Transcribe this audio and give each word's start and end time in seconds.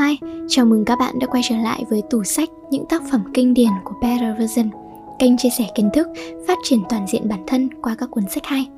Hi, 0.00 0.18
chào 0.48 0.66
mừng 0.66 0.84
các 0.84 0.98
bạn 0.98 1.18
đã 1.18 1.26
quay 1.26 1.42
trở 1.48 1.56
lại 1.56 1.84
với 1.90 2.02
tủ 2.10 2.24
sách 2.24 2.48
những 2.70 2.84
tác 2.88 3.02
phẩm 3.10 3.24
kinh 3.34 3.54
điển 3.54 3.70
của 3.84 3.94
Better 4.02 4.38
Version, 4.38 4.70
kênh 5.18 5.36
chia 5.36 5.48
sẻ 5.58 5.66
kiến 5.74 5.90
thức, 5.94 6.08
phát 6.46 6.58
triển 6.64 6.82
toàn 6.88 7.06
diện 7.06 7.28
bản 7.28 7.44
thân 7.46 7.68
qua 7.82 7.96
các 7.98 8.10
cuốn 8.10 8.24
sách 8.28 8.46
hay. 8.46 8.68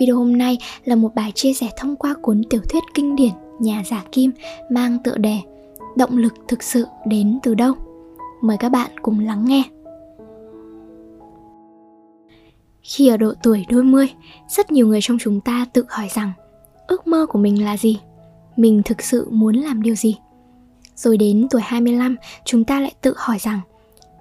Video 0.00 0.16
hôm 0.16 0.38
nay 0.38 0.58
là 0.84 0.96
một 0.96 1.14
bài 1.14 1.32
chia 1.34 1.52
sẻ 1.52 1.68
thông 1.76 1.96
qua 1.96 2.14
cuốn 2.22 2.42
tiểu 2.50 2.60
thuyết 2.68 2.82
kinh 2.94 3.16
điển 3.16 3.30
Nhà 3.60 3.82
giả 3.90 4.04
kim 4.12 4.30
mang 4.70 4.98
tựa 5.04 5.16
đề 5.16 5.38
Động 5.96 6.16
lực 6.16 6.34
thực 6.48 6.62
sự 6.62 6.86
đến 7.06 7.38
từ 7.42 7.54
đâu? 7.54 7.74
Mời 8.40 8.56
các 8.56 8.68
bạn 8.68 8.90
cùng 9.02 9.20
lắng 9.20 9.44
nghe. 9.44 9.62
Khi 12.82 13.08
ở 13.08 13.16
độ 13.16 13.32
tuổi 13.42 13.66
đôi 13.68 13.84
mươi, 13.84 14.08
rất 14.48 14.72
nhiều 14.72 14.86
người 14.86 15.00
trong 15.02 15.18
chúng 15.20 15.40
ta 15.40 15.66
tự 15.72 15.84
hỏi 15.88 16.08
rằng 16.14 16.32
ước 16.86 17.06
mơ 17.06 17.26
của 17.26 17.38
mình 17.38 17.64
là 17.64 17.76
gì? 17.76 18.00
Mình 18.56 18.82
thực 18.84 19.02
sự 19.02 19.28
muốn 19.30 19.54
làm 19.56 19.82
điều 19.82 19.94
gì? 19.94 20.16
Rồi 20.96 21.16
đến 21.16 21.46
tuổi 21.50 21.62
25, 21.64 22.16
chúng 22.44 22.64
ta 22.64 22.80
lại 22.80 22.94
tự 23.00 23.14
hỏi 23.16 23.38
rằng 23.38 23.60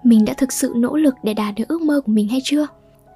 mình 0.03 0.25
đã 0.25 0.33
thực 0.33 0.51
sự 0.51 0.73
nỗ 0.75 0.95
lực 0.95 1.15
để 1.23 1.33
đạt 1.33 1.55
được 1.55 1.67
ước 1.67 1.81
mơ 1.81 2.01
của 2.05 2.11
mình 2.11 2.27
hay 2.27 2.41
chưa? 2.43 2.67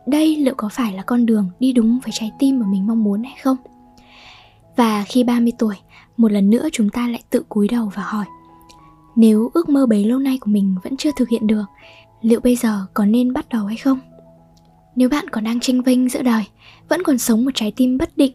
Đây 0.06 0.36
liệu 0.36 0.54
có 0.58 0.70
phải 0.72 0.94
là 0.94 1.04
con 1.04 1.26
đường 1.26 1.50
đi 1.60 1.74
đúng 1.74 2.00
với 2.04 2.12
trái 2.14 2.32
tim 2.40 2.60
mà 2.60 2.66
mình 2.68 2.88
mong 2.88 3.04
muốn 3.04 3.24
hay 3.24 3.36
không? 3.44 3.58
Và 4.76 5.04
khi 5.08 5.24
30 5.24 5.54
tuổi, 5.58 5.76
một 6.18 6.32
lần 6.32 6.50
nữa 6.50 6.68
chúng 6.72 6.90
ta 6.90 7.08
lại 7.08 7.24
tự 7.30 7.44
cúi 7.50 7.68
đầu 7.68 7.92
và 7.96 8.04
hỏi 8.04 8.26
Nếu 9.16 9.52
ước 9.54 9.70
mơ 9.70 9.86
bấy 9.86 10.06
lâu 10.06 10.20
nay 10.20 10.38
của 10.42 10.52
mình 10.52 10.76
vẫn 10.84 10.98
chưa 10.98 11.12
thực 11.18 11.30
hiện 11.30 11.48
được, 11.48 11.66
liệu 12.22 12.40
bây 12.40 12.56
giờ 12.56 12.86
có 12.94 13.06
nên 13.06 13.34
bắt 13.34 13.50
đầu 13.50 13.66
hay 13.66 13.78
không? 13.78 14.00
Nếu 14.96 15.10
bạn 15.10 15.30
còn 15.30 15.44
đang 15.44 15.60
tranh 15.60 15.82
vinh 15.82 16.10
giữa 16.10 16.22
đời, 16.22 16.44
vẫn 16.90 17.04
còn 17.04 17.18
sống 17.18 17.46
một 17.46 17.52
trái 17.56 17.74
tim 17.76 17.98
bất 17.98 18.18
định 18.18 18.34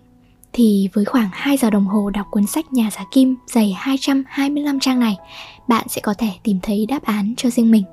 thì 0.52 0.88
với 0.92 1.04
khoảng 1.04 1.28
2 1.32 1.56
giờ 1.56 1.70
đồng 1.70 1.86
hồ 1.86 2.10
đọc 2.10 2.26
cuốn 2.30 2.46
sách 2.46 2.72
Nhà 2.72 2.90
giả 2.92 3.04
kim 3.10 3.36
dày 3.46 3.74
225 3.76 4.80
trang 4.80 5.00
này, 5.00 5.16
bạn 5.68 5.86
sẽ 5.88 6.00
có 6.00 6.14
thể 6.14 6.30
tìm 6.42 6.58
thấy 6.62 6.86
đáp 6.86 7.02
án 7.02 7.34
cho 7.36 7.50
riêng 7.50 7.70
mình. 7.70 7.84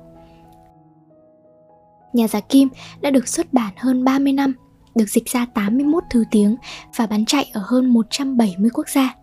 Nhà 2.12 2.28
giả 2.28 2.40
kim 2.40 2.68
đã 3.00 3.10
được 3.10 3.28
xuất 3.28 3.52
bản 3.52 3.72
hơn 3.76 4.04
30 4.04 4.32
năm, 4.32 4.54
được 4.94 5.06
dịch 5.06 5.28
ra 5.28 5.46
81 5.54 6.04
thứ 6.10 6.24
tiếng 6.30 6.56
và 6.96 7.06
bán 7.06 7.24
chạy 7.24 7.50
ở 7.52 7.62
hơn 7.64 7.92
170 7.92 8.70
quốc 8.74 8.88
gia. 8.88 9.14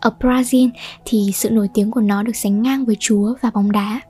Ở 0.00 0.14
Brazil 0.20 0.70
thì 1.04 1.30
sự 1.34 1.50
nổi 1.50 1.68
tiếng 1.74 1.90
của 1.90 2.00
nó 2.00 2.22
được 2.22 2.36
sánh 2.36 2.62
ngang 2.62 2.84
với 2.84 2.96
Chúa 3.00 3.34
và 3.40 3.50
bóng 3.50 3.72
đá. 3.72 4.00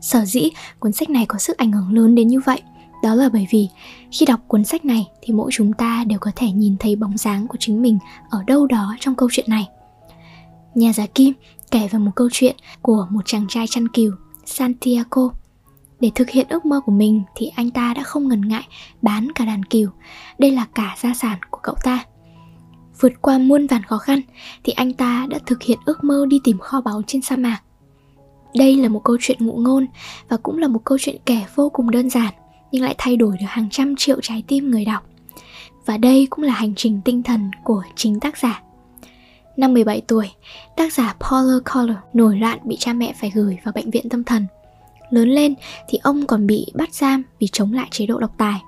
Sở 0.00 0.24
dĩ 0.24 0.50
cuốn 0.78 0.92
sách 0.92 1.10
này 1.10 1.26
có 1.26 1.38
sức 1.38 1.56
ảnh 1.56 1.72
hưởng 1.72 1.94
lớn 1.94 2.14
đến 2.14 2.28
như 2.28 2.40
vậy 2.40 2.62
đó 3.02 3.14
là 3.14 3.28
bởi 3.32 3.46
vì 3.50 3.68
khi 4.12 4.26
đọc 4.26 4.40
cuốn 4.48 4.64
sách 4.64 4.84
này 4.84 5.06
thì 5.22 5.34
mỗi 5.34 5.50
chúng 5.52 5.72
ta 5.72 6.04
đều 6.06 6.18
có 6.18 6.30
thể 6.36 6.50
nhìn 6.50 6.76
thấy 6.80 6.96
bóng 6.96 7.16
dáng 7.16 7.46
của 7.46 7.56
chính 7.60 7.82
mình 7.82 7.98
ở 8.30 8.44
đâu 8.46 8.66
đó 8.66 8.96
trong 9.00 9.14
câu 9.14 9.28
chuyện 9.32 9.46
này. 9.48 9.68
Nhà 10.74 10.92
giả 10.92 11.06
kim 11.06 11.32
kể 11.70 11.88
về 11.88 11.98
một 11.98 12.10
câu 12.14 12.28
chuyện 12.32 12.56
của 12.82 13.06
một 13.10 13.20
chàng 13.26 13.46
trai 13.48 13.66
chăn 13.66 13.88
cừu, 13.88 14.12
santiago. 14.44 15.28
Để 16.00 16.10
thực 16.14 16.30
hiện 16.30 16.46
ước 16.48 16.66
mơ 16.66 16.80
của 16.86 16.92
mình 16.92 17.22
thì 17.34 17.50
anh 17.56 17.70
ta 17.70 17.94
đã 17.94 18.02
không 18.02 18.28
ngần 18.28 18.48
ngại 18.48 18.64
bán 19.02 19.32
cả 19.34 19.44
đàn 19.44 19.64
cừu. 19.64 19.88
Đây 20.38 20.50
là 20.50 20.66
cả 20.74 20.96
gia 20.98 21.14
sản 21.14 21.38
của 21.50 21.58
cậu 21.62 21.74
ta. 21.84 22.04
Vượt 23.00 23.12
qua 23.22 23.38
muôn 23.38 23.66
vàn 23.66 23.82
khó 23.82 23.98
khăn 23.98 24.20
thì 24.64 24.72
anh 24.72 24.92
ta 24.92 25.26
đã 25.30 25.38
thực 25.46 25.62
hiện 25.62 25.78
ước 25.84 26.04
mơ 26.04 26.26
đi 26.28 26.40
tìm 26.44 26.58
kho 26.58 26.80
báu 26.80 27.02
trên 27.06 27.22
sa 27.22 27.36
mạc. 27.36 27.60
Đây 28.54 28.76
là 28.76 28.88
một 28.88 29.00
câu 29.04 29.16
chuyện 29.20 29.38
ngụ 29.40 29.52
ngôn 29.52 29.86
và 30.28 30.36
cũng 30.36 30.58
là 30.58 30.68
một 30.68 30.80
câu 30.84 30.98
chuyện 31.00 31.16
kể 31.26 31.38
vô 31.54 31.68
cùng 31.68 31.90
đơn 31.90 32.10
giản 32.10 32.34
nhưng 32.72 32.82
lại 32.82 32.94
thay 32.98 33.16
đổi 33.16 33.36
được 33.40 33.46
hàng 33.48 33.68
trăm 33.70 33.96
triệu 33.96 34.20
trái 34.22 34.42
tim 34.46 34.70
người 34.70 34.84
đọc. 34.84 35.06
Và 35.86 35.96
đây 35.96 36.26
cũng 36.30 36.44
là 36.44 36.54
hành 36.54 36.74
trình 36.74 37.00
tinh 37.04 37.22
thần 37.22 37.50
của 37.64 37.82
chính 37.96 38.20
tác 38.20 38.38
giả. 38.38 38.62
Năm 39.56 39.74
17 39.74 40.00
tuổi, 40.00 40.30
tác 40.76 40.92
giả 40.92 41.14
Paula 41.20 41.58
Coelho 41.64 41.94
nổi 42.12 42.36
loạn 42.36 42.58
bị 42.64 42.76
cha 42.76 42.92
mẹ 42.92 43.14
phải 43.20 43.30
gửi 43.34 43.58
vào 43.64 43.72
bệnh 43.72 43.90
viện 43.90 44.08
tâm 44.08 44.24
thần. 44.24 44.46
Lớn 45.10 45.28
lên 45.28 45.54
thì 45.88 45.98
ông 46.02 46.26
còn 46.26 46.46
bị 46.46 46.66
bắt 46.74 46.94
giam 46.94 47.22
vì 47.40 47.48
chống 47.52 47.72
lại 47.72 47.88
chế 47.90 48.06
độ 48.06 48.18
độc 48.18 48.30
tài. 48.38 48.60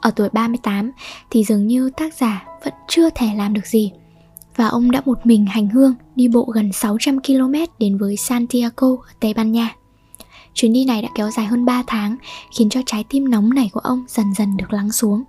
Ở 0.00 0.10
tuổi 0.10 0.28
38 0.32 0.92
thì 1.30 1.44
dường 1.44 1.66
như 1.66 1.90
tác 1.96 2.14
giả 2.14 2.44
vẫn 2.64 2.74
chưa 2.88 3.10
thể 3.10 3.26
làm 3.36 3.54
được 3.54 3.66
gì. 3.66 3.92
Và 4.56 4.66
ông 4.66 4.90
đã 4.90 5.02
một 5.04 5.26
mình 5.26 5.46
hành 5.46 5.68
hương 5.68 5.94
đi 6.16 6.28
bộ 6.28 6.44
gần 6.54 6.72
600 6.72 7.22
km 7.22 7.54
đến 7.78 7.98
với 7.98 8.16
Santiago 8.16 8.88
ở 8.88 9.12
Tây 9.20 9.34
Ban 9.34 9.52
Nha. 9.52 9.74
Chuyến 10.58 10.72
đi 10.72 10.84
này 10.84 11.02
đã 11.02 11.08
kéo 11.14 11.30
dài 11.30 11.46
hơn 11.46 11.64
3 11.64 11.82
tháng, 11.86 12.16
khiến 12.52 12.70
cho 12.70 12.80
trái 12.86 13.04
tim 13.08 13.30
nóng 13.30 13.54
này 13.54 13.70
của 13.72 13.80
ông 13.80 14.04
dần 14.08 14.26
dần 14.34 14.56
được 14.56 14.72
lắng 14.72 14.92
xuống. 14.92 15.22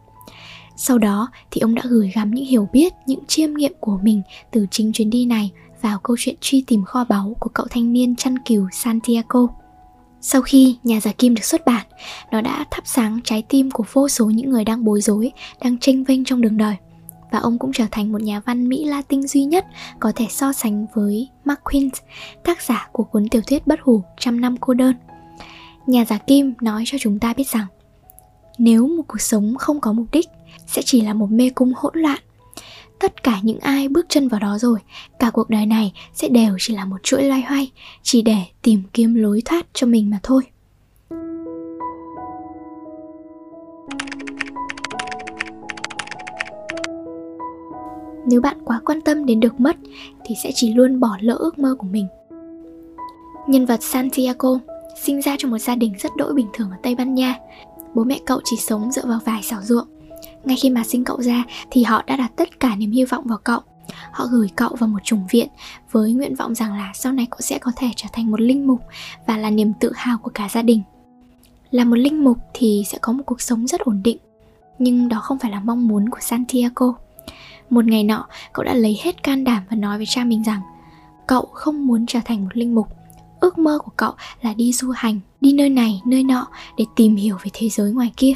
Sau 0.75 0.97
đó 0.97 1.27
thì 1.51 1.59
ông 1.61 1.75
đã 1.75 1.81
gửi 1.89 2.11
gắm 2.15 2.31
những 2.31 2.45
hiểu 2.45 2.67
biết, 2.73 2.93
những 3.05 3.25
chiêm 3.27 3.53
nghiệm 3.53 3.71
của 3.79 3.99
mình 4.01 4.21
từ 4.51 4.65
chính 4.71 4.91
chuyến 4.91 5.09
đi 5.09 5.25
này 5.25 5.51
vào 5.81 5.99
câu 5.99 6.15
chuyện 6.19 6.35
truy 6.41 6.63
tìm 6.67 6.83
kho 6.83 7.03
báu 7.03 7.35
của 7.39 7.49
cậu 7.49 7.65
thanh 7.69 7.93
niên 7.93 8.15
chăn 8.15 8.39
cừu 8.39 8.67
Santiago. 8.71 9.47
Sau 10.21 10.41
khi 10.41 10.77
nhà 10.83 11.01
giả 11.01 11.11
kim 11.11 11.35
được 11.35 11.45
xuất 11.45 11.65
bản, 11.65 11.85
nó 12.31 12.41
đã 12.41 12.65
thắp 12.71 12.83
sáng 12.85 13.19
trái 13.23 13.43
tim 13.49 13.71
của 13.71 13.83
vô 13.93 14.09
số 14.09 14.25
những 14.25 14.49
người 14.49 14.65
đang 14.65 14.83
bối 14.83 15.01
rối, 15.01 15.31
đang 15.61 15.77
tranh 15.79 16.03
vinh 16.03 16.25
trong 16.25 16.41
đường 16.41 16.57
đời. 16.57 16.75
Và 17.31 17.39
ông 17.39 17.59
cũng 17.59 17.71
trở 17.73 17.85
thành 17.91 18.11
một 18.11 18.21
nhà 18.21 18.39
văn 18.39 18.69
Mỹ 18.69 18.85
Latin 18.85 19.27
duy 19.27 19.43
nhất 19.43 19.65
có 19.99 20.11
thể 20.15 20.25
so 20.29 20.53
sánh 20.53 20.85
với 20.93 21.29
Mark 21.45 21.63
Quint, 21.63 21.93
tác 22.43 22.61
giả 22.61 22.89
của 22.91 23.03
cuốn 23.03 23.27
tiểu 23.29 23.41
thuyết 23.47 23.67
bất 23.67 23.79
hủ 23.81 24.03
Trăm 24.19 24.41
năm 24.41 24.57
cô 24.57 24.73
đơn 24.73 24.93
nhà 25.89 26.05
giả 26.05 26.17
kim 26.17 26.53
nói 26.61 26.83
cho 26.85 26.97
chúng 26.97 27.19
ta 27.19 27.33
biết 27.33 27.47
rằng, 27.47 27.65
nếu 28.57 28.87
một 28.87 29.03
cuộc 29.07 29.21
sống 29.21 29.55
không 29.59 29.81
có 29.81 29.93
mục 29.93 30.07
đích, 30.11 30.29
sẽ 30.67 30.81
chỉ 30.85 31.01
là 31.01 31.13
một 31.13 31.31
mê 31.31 31.49
cung 31.55 31.73
hỗn 31.75 31.93
loạn. 31.95 32.19
Tất 32.99 33.23
cả 33.23 33.39
những 33.43 33.59
ai 33.59 33.87
bước 33.87 34.05
chân 34.09 34.27
vào 34.27 34.39
đó 34.39 34.57
rồi, 34.57 34.79
cả 35.19 35.29
cuộc 35.29 35.49
đời 35.49 35.65
này 35.65 35.93
sẽ 36.13 36.27
đều 36.27 36.55
chỉ 36.59 36.75
là 36.75 36.85
một 36.85 36.97
chuỗi 37.03 37.23
loay 37.23 37.41
hoay, 37.41 37.71
chỉ 38.03 38.21
để 38.21 38.37
tìm 38.61 38.83
kiếm 38.93 39.15
lối 39.15 39.41
thoát 39.45 39.65
cho 39.73 39.87
mình 39.87 40.09
mà 40.09 40.19
thôi. 40.23 40.43
Nếu 48.27 48.41
bạn 48.41 48.57
quá 48.65 48.81
quan 48.85 49.01
tâm 49.01 49.25
đến 49.25 49.39
được 49.39 49.59
mất, 49.59 49.75
thì 50.25 50.35
sẽ 50.43 50.51
chỉ 50.55 50.73
luôn 50.73 50.99
bỏ 50.99 51.17
lỡ 51.21 51.35
ước 51.39 51.59
mơ 51.59 51.75
của 51.79 51.87
mình. 51.87 52.07
Nhân 53.47 53.65
vật 53.65 53.83
santiago 53.83 54.59
sinh 55.01 55.21
ra 55.21 55.35
trong 55.39 55.51
một 55.51 55.57
gia 55.57 55.75
đình 55.75 55.93
rất 55.99 56.15
đỗi 56.17 56.33
bình 56.33 56.47
thường 56.53 56.71
ở 56.71 56.77
Tây 56.83 56.95
Ban 56.95 57.15
Nha. 57.15 57.35
Bố 57.95 58.03
mẹ 58.03 58.19
cậu 58.25 58.41
chỉ 58.43 58.57
sống 58.57 58.91
dựa 58.91 59.05
vào 59.05 59.19
vài 59.25 59.43
xảo 59.43 59.61
ruộng. 59.61 59.87
Ngay 60.43 60.57
khi 60.57 60.69
mà 60.69 60.83
sinh 60.83 61.03
cậu 61.03 61.21
ra 61.21 61.43
thì 61.71 61.83
họ 61.83 62.03
đã 62.07 62.17
đặt 62.17 62.31
tất 62.35 62.59
cả 62.59 62.75
niềm 62.75 62.91
hy 62.91 63.05
vọng 63.05 63.23
vào 63.27 63.37
cậu. 63.43 63.59
Họ 64.11 64.25
gửi 64.31 64.49
cậu 64.55 64.75
vào 64.79 64.87
một 64.87 64.99
chủng 65.03 65.27
viện 65.29 65.47
với 65.91 66.13
nguyện 66.13 66.35
vọng 66.35 66.55
rằng 66.55 66.73
là 66.73 66.91
sau 66.95 67.13
này 67.13 67.27
cậu 67.31 67.39
sẽ 67.41 67.57
có 67.57 67.71
thể 67.75 67.87
trở 67.95 68.09
thành 68.13 68.31
một 68.31 68.41
linh 68.41 68.67
mục 68.67 68.81
và 69.25 69.37
là 69.37 69.49
niềm 69.49 69.73
tự 69.79 69.91
hào 69.95 70.17
của 70.17 70.31
cả 70.33 70.49
gia 70.49 70.61
đình. 70.61 70.81
Là 71.71 71.83
một 71.83 71.95
linh 71.95 72.23
mục 72.23 72.37
thì 72.53 72.83
sẽ 72.87 72.97
có 73.01 73.13
một 73.13 73.23
cuộc 73.25 73.41
sống 73.41 73.67
rất 73.67 73.81
ổn 73.81 74.01
định, 74.03 74.17
nhưng 74.79 75.09
đó 75.09 75.19
không 75.19 75.39
phải 75.39 75.51
là 75.51 75.59
mong 75.59 75.87
muốn 75.87 76.09
của 76.09 76.19
Santiago. 76.21 76.93
Một 77.69 77.85
ngày 77.85 78.03
nọ, 78.03 78.27
cậu 78.53 78.65
đã 78.65 78.73
lấy 78.73 78.99
hết 79.03 79.23
can 79.23 79.43
đảm 79.43 79.63
và 79.69 79.75
nói 79.75 79.97
với 79.97 80.05
cha 80.05 80.23
mình 80.23 80.43
rằng 80.43 80.61
cậu 81.27 81.49
không 81.53 81.87
muốn 81.87 82.05
trở 82.05 82.19
thành 82.25 82.43
một 82.43 82.57
linh 82.57 82.75
mục 82.75 82.87
ước 83.39 83.57
mơ 83.57 83.79
của 83.83 83.91
cậu 83.97 84.13
là 84.41 84.53
đi 84.53 84.73
du 84.73 84.89
hành, 84.89 85.19
đi 85.41 85.53
nơi 85.53 85.69
này, 85.69 86.01
nơi 86.05 86.23
nọ 86.23 86.47
để 86.77 86.85
tìm 86.95 87.15
hiểu 87.15 87.37
về 87.43 87.51
thế 87.53 87.69
giới 87.69 87.91
ngoài 87.91 88.13
kia. 88.17 88.33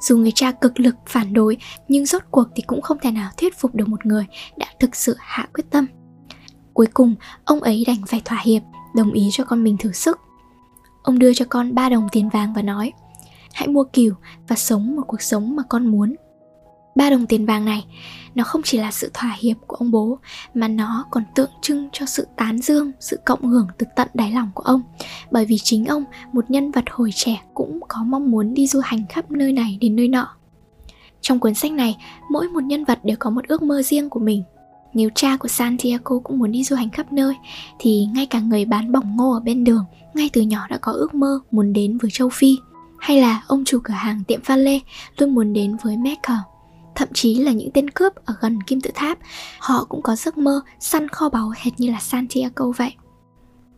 Dù 0.00 0.16
người 0.16 0.32
cha 0.34 0.52
cực 0.52 0.80
lực 0.80 0.94
phản 1.06 1.32
đối, 1.32 1.56
nhưng 1.88 2.06
rốt 2.06 2.22
cuộc 2.30 2.48
thì 2.56 2.62
cũng 2.66 2.82
không 2.82 2.98
thể 3.02 3.10
nào 3.10 3.30
thuyết 3.36 3.58
phục 3.58 3.74
được 3.74 3.88
một 3.88 4.06
người 4.06 4.26
đã 4.56 4.66
thực 4.80 4.96
sự 4.96 5.16
hạ 5.18 5.48
quyết 5.54 5.64
tâm. 5.70 5.86
Cuối 6.74 6.86
cùng, 6.94 7.14
ông 7.44 7.60
ấy 7.60 7.84
đành 7.86 8.02
phải 8.06 8.22
thỏa 8.24 8.40
hiệp, 8.44 8.62
đồng 8.94 9.12
ý 9.12 9.28
cho 9.32 9.44
con 9.44 9.64
mình 9.64 9.76
thử 9.76 9.92
sức. 9.92 10.18
Ông 11.02 11.18
đưa 11.18 11.34
cho 11.34 11.44
con 11.48 11.74
ba 11.74 11.88
đồng 11.88 12.08
tiền 12.12 12.28
vàng 12.28 12.54
và 12.54 12.62
nói, 12.62 12.92
hãy 13.52 13.68
mua 13.68 13.84
cừu 13.84 14.12
và 14.48 14.56
sống 14.56 14.96
một 14.96 15.02
cuộc 15.06 15.22
sống 15.22 15.56
mà 15.56 15.62
con 15.68 15.86
muốn 15.86 16.16
ba 16.94 17.10
đồng 17.10 17.26
tiền 17.26 17.46
vàng 17.46 17.64
này, 17.64 17.84
nó 18.34 18.44
không 18.44 18.62
chỉ 18.64 18.78
là 18.78 18.90
sự 18.90 19.10
thỏa 19.14 19.36
hiệp 19.38 19.56
của 19.66 19.76
ông 19.76 19.90
bố, 19.90 20.18
mà 20.54 20.68
nó 20.68 21.04
còn 21.10 21.24
tượng 21.34 21.50
trưng 21.62 21.88
cho 21.92 22.06
sự 22.06 22.26
tán 22.36 22.58
dương, 22.58 22.92
sự 23.00 23.18
cộng 23.24 23.42
hưởng 23.42 23.66
từ 23.78 23.86
tận 23.96 24.08
đáy 24.14 24.32
lòng 24.32 24.50
của 24.54 24.62
ông. 24.62 24.82
Bởi 25.30 25.44
vì 25.44 25.58
chính 25.58 25.86
ông, 25.86 26.04
một 26.32 26.50
nhân 26.50 26.70
vật 26.70 26.84
hồi 26.90 27.10
trẻ, 27.14 27.40
cũng 27.54 27.80
có 27.88 28.02
mong 28.02 28.30
muốn 28.30 28.54
đi 28.54 28.66
du 28.66 28.80
hành 28.80 29.06
khắp 29.08 29.30
nơi 29.30 29.52
này 29.52 29.78
đến 29.80 29.96
nơi 29.96 30.08
nọ. 30.08 30.28
Trong 31.20 31.38
cuốn 31.38 31.54
sách 31.54 31.72
này, 31.72 31.96
mỗi 32.30 32.48
một 32.48 32.62
nhân 32.62 32.84
vật 32.84 32.98
đều 33.04 33.16
có 33.20 33.30
một 33.30 33.48
ước 33.48 33.62
mơ 33.62 33.82
riêng 33.82 34.10
của 34.10 34.20
mình. 34.20 34.42
Nếu 34.94 35.10
cha 35.14 35.36
của 35.36 35.48
Santiago 35.48 36.18
cũng 36.24 36.38
muốn 36.38 36.52
đi 36.52 36.64
du 36.64 36.76
hành 36.76 36.90
khắp 36.90 37.12
nơi, 37.12 37.34
thì 37.78 38.06
ngay 38.14 38.26
cả 38.26 38.40
người 38.40 38.64
bán 38.64 38.92
bỏng 38.92 39.16
ngô 39.16 39.32
ở 39.32 39.40
bên 39.40 39.64
đường, 39.64 39.84
ngay 40.14 40.30
từ 40.32 40.40
nhỏ 40.40 40.66
đã 40.70 40.78
có 40.78 40.92
ước 40.92 41.14
mơ 41.14 41.40
muốn 41.50 41.72
đến 41.72 41.98
với 41.98 42.10
châu 42.10 42.28
Phi. 42.28 42.56
Hay 42.98 43.20
là 43.20 43.42
ông 43.46 43.64
chủ 43.64 43.80
cửa 43.84 43.94
hàng 43.94 44.24
tiệm 44.24 44.40
pha 44.42 44.56
lê 44.56 44.80
luôn 45.18 45.34
muốn 45.34 45.52
đến 45.52 45.76
với 45.82 45.96
Mecca 45.96 46.38
thậm 47.00 47.08
chí 47.12 47.34
là 47.34 47.52
những 47.52 47.70
tên 47.74 47.90
cướp 47.90 48.14
ở 48.14 48.34
gần 48.40 48.62
kim 48.62 48.80
tự 48.80 48.90
tháp. 48.94 49.18
Họ 49.58 49.84
cũng 49.84 50.02
có 50.02 50.16
giấc 50.16 50.38
mơ 50.38 50.60
săn 50.80 51.08
kho 51.08 51.28
báu 51.28 51.52
hệt 51.56 51.72
như 51.80 51.90
là 51.90 52.00
santiago 52.00 52.70
vậy. 52.76 52.92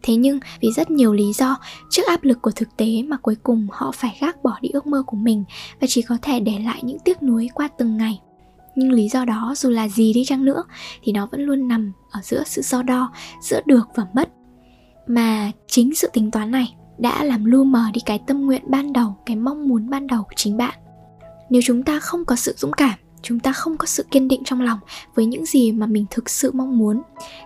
Thế 0.02 0.16
nhưng, 0.16 0.40
vì 0.60 0.72
rất 0.72 0.90
nhiều 0.90 1.12
lý 1.12 1.32
do, 1.32 1.56
trước 1.90 2.06
áp 2.06 2.24
lực 2.24 2.42
của 2.42 2.50
thực 2.50 2.76
tế 2.76 3.02
mà 3.02 3.16
cuối 3.16 3.36
cùng 3.42 3.66
họ 3.72 3.92
phải 3.92 4.18
gác 4.20 4.42
bỏ 4.42 4.58
đi 4.60 4.68
ước 4.68 4.86
mơ 4.86 5.02
của 5.06 5.16
mình 5.16 5.44
và 5.80 5.86
chỉ 5.90 6.02
có 6.02 6.18
thể 6.22 6.40
để 6.40 6.58
lại 6.58 6.80
những 6.82 6.98
tiếc 6.98 7.22
nuối 7.22 7.48
qua 7.54 7.68
từng 7.78 7.96
ngày. 7.96 8.20
Nhưng 8.76 8.92
lý 8.92 9.08
do 9.08 9.24
đó 9.24 9.54
dù 9.56 9.70
là 9.70 9.88
gì 9.88 10.12
đi 10.12 10.24
chăng 10.24 10.44
nữa 10.44 10.62
thì 11.02 11.12
nó 11.12 11.28
vẫn 11.32 11.40
luôn 11.40 11.68
nằm 11.68 11.92
ở 12.10 12.20
giữa 12.22 12.42
sự 12.46 12.62
so 12.62 12.82
đo 12.82 13.12
giữa 13.42 13.60
được 13.66 13.88
và 13.94 14.06
mất. 14.12 14.28
Mà 15.06 15.50
chính 15.66 15.94
sự 15.94 16.10
tính 16.12 16.30
toán 16.30 16.50
này 16.50 16.74
đã 16.98 17.24
làm 17.24 17.44
lu 17.44 17.64
mờ 17.64 17.84
đi 17.92 18.00
cái 18.06 18.20
tâm 18.26 18.46
nguyện 18.46 18.62
ban 18.66 18.92
đầu, 18.92 19.16
cái 19.26 19.36
mong 19.36 19.68
muốn 19.68 19.90
ban 19.90 20.06
đầu 20.06 20.22
của 20.22 20.34
chính 20.36 20.56
bạn. 20.56 20.78
Nếu 21.50 21.62
chúng 21.64 21.82
ta 21.82 22.00
không 22.00 22.24
có 22.24 22.36
sự 22.36 22.54
dũng 22.56 22.72
cảm 22.72 22.98
chúng 23.22 23.40
ta 23.40 23.52
không 23.52 23.76
có 23.76 23.86
sự 23.86 24.04
kiên 24.10 24.28
định 24.28 24.42
trong 24.44 24.60
lòng 24.60 24.78
với 25.14 25.26
những 25.26 25.46
gì 25.46 25.72
mà 25.72 25.86
mình 25.86 26.06
thực 26.10 26.30
sự 26.30 26.50
mong 26.54 26.78
muốn, 26.78 27.02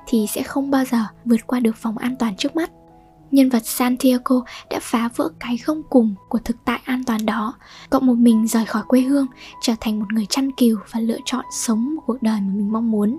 thì 0.06 0.26
sẽ 0.30 0.42
không 0.42 0.70
bao 0.70 0.84
giờ 0.84 0.98
vượt 1.24 1.46
qua 1.46 1.60
được 1.60 1.82
vòng 1.82 1.98
an 1.98 2.16
toàn 2.18 2.36
trước 2.36 2.56
mắt. 2.56 2.70
Nhân 3.30 3.48
vật 3.48 3.66
Santiago 3.66 4.40
đã 4.70 4.78
phá 4.82 5.08
vỡ 5.16 5.28
cái 5.40 5.56
không 5.56 5.82
cùng 5.90 6.14
của 6.28 6.38
thực 6.38 6.56
tại 6.64 6.80
an 6.84 7.04
toàn 7.04 7.26
đó 7.26 7.54
cậu 7.90 8.00
một 8.00 8.14
mình 8.14 8.46
rời 8.46 8.64
khỏi 8.64 8.82
quê 8.88 9.00
hương, 9.00 9.26
trở 9.62 9.72
thành 9.80 9.98
một 9.98 10.12
người 10.12 10.26
chăn 10.30 10.52
cừu 10.52 10.76
và 10.90 11.00
lựa 11.00 11.18
chọn 11.24 11.44
sống 11.52 11.94
một 11.94 12.02
cuộc 12.06 12.22
đời 12.22 12.40
mà 12.40 12.52
mình 12.54 12.72
mong 12.72 12.90
muốn. 12.90 13.18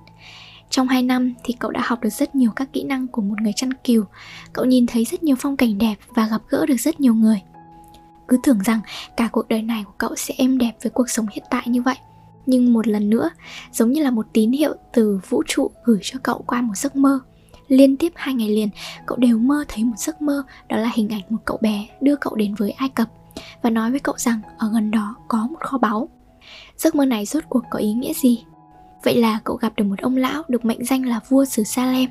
Trong 0.69 0.87
2 0.87 1.01
năm 1.01 1.33
thì 1.43 1.53
cậu 1.59 1.71
đã 1.71 1.81
học 1.83 2.01
được 2.01 2.09
rất 2.09 2.35
nhiều 2.35 2.51
các 2.55 2.73
kỹ 2.73 2.83
năng 2.83 3.07
của 3.07 3.21
một 3.21 3.35
người 3.41 3.53
chăn 3.55 3.73
cừu 3.73 4.03
Cậu 4.53 4.65
nhìn 4.65 4.87
thấy 4.87 5.05
rất 5.05 5.23
nhiều 5.23 5.35
phong 5.39 5.57
cảnh 5.57 5.77
đẹp 5.77 5.95
và 6.15 6.27
gặp 6.27 6.41
gỡ 6.49 6.65
được 6.65 6.77
rất 6.79 6.99
nhiều 6.99 7.13
người. 7.13 7.41
Cứ 8.27 8.37
tưởng 8.43 8.59
rằng 8.65 8.79
cả 9.17 9.27
cuộc 9.31 9.47
đời 9.47 9.61
này 9.61 9.83
của 9.83 9.93
cậu 9.97 10.15
sẽ 10.15 10.33
êm 10.37 10.57
đẹp 10.57 10.71
với 10.83 10.89
cuộc 10.89 11.09
sống 11.09 11.25
hiện 11.31 11.43
tại 11.49 11.63
như 11.65 11.81
vậy. 11.81 11.95
Nhưng 12.47 12.73
một 12.73 12.87
lần 12.87 13.09
nữa, 13.09 13.29
giống 13.71 13.91
như 13.91 14.03
là 14.03 14.11
một 14.11 14.25
tín 14.33 14.51
hiệu 14.51 14.73
từ 14.93 15.19
vũ 15.29 15.43
trụ 15.47 15.71
gửi 15.83 15.99
cho 16.01 16.19
cậu 16.23 16.43
qua 16.47 16.61
một 16.61 16.77
giấc 16.77 16.95
mơ. 16.95 17.19
Liên 17.67 17.97
tiếp 17.97 18.11
hai 18.15 18.33
ngày 18.33 18.49
liền, 18.49 18.69
cậu 19.05 19.17
đều 19.17 19.37
mơ 19.37 19.65
thấy 19.67 19.83
một 19.83 19.97
giấc 19.97 20.21
mơ 20.21 20.43
Đó 20.69 20.77
là 20.77 20.91
hình 20.93 21.09
ảnh 21.09 21.21
một 21.29 21.39
cậu 21.45 21.57
bé 21.61 21.87
đưa 22.01 22.15
cậu 22.15 22.35
đến 22.35 22.55
với 22.55 22.71
Ai 22.71 22.89
Cập 22.89 23.07
Và 23.61 23.69
nói 23.69 23.91
với 23.91 23.99
cậu 23.99 24.15
rằng 24.17 24.39
ở 24.57 24.69
gần 24.73 24.91
đó 24.91 25.15
có 25.27 25.47
một 25.51 25.59
kho 25.59 25.77
báu. 25.77 26.09
Giấc 26.77 26.95
mơ 26.95 27.05
này 27.05 27.25
rốt 27.25 27.43
cuộc 27.49 27.63
có 27.69 27.79
ý 27.79 27.93
nghĩa 27.93 28.13
gì? 28.13 28.43
Vậy 29.03 29.15
là 29.15 29.39
cậu 29.43 29.55
gặp 29.55 29.73
được 29.75 29.83
một 29.83 29.99
ông 29.99 30.17
lão 30.17 30.43
được 30.47 30.65
mệnh 30.65 30.85
danh 30.85 31.05
là 31.05 31.19
vua 31.29 31.45
xứ 31.45 31.63
Salem 31.63 32.09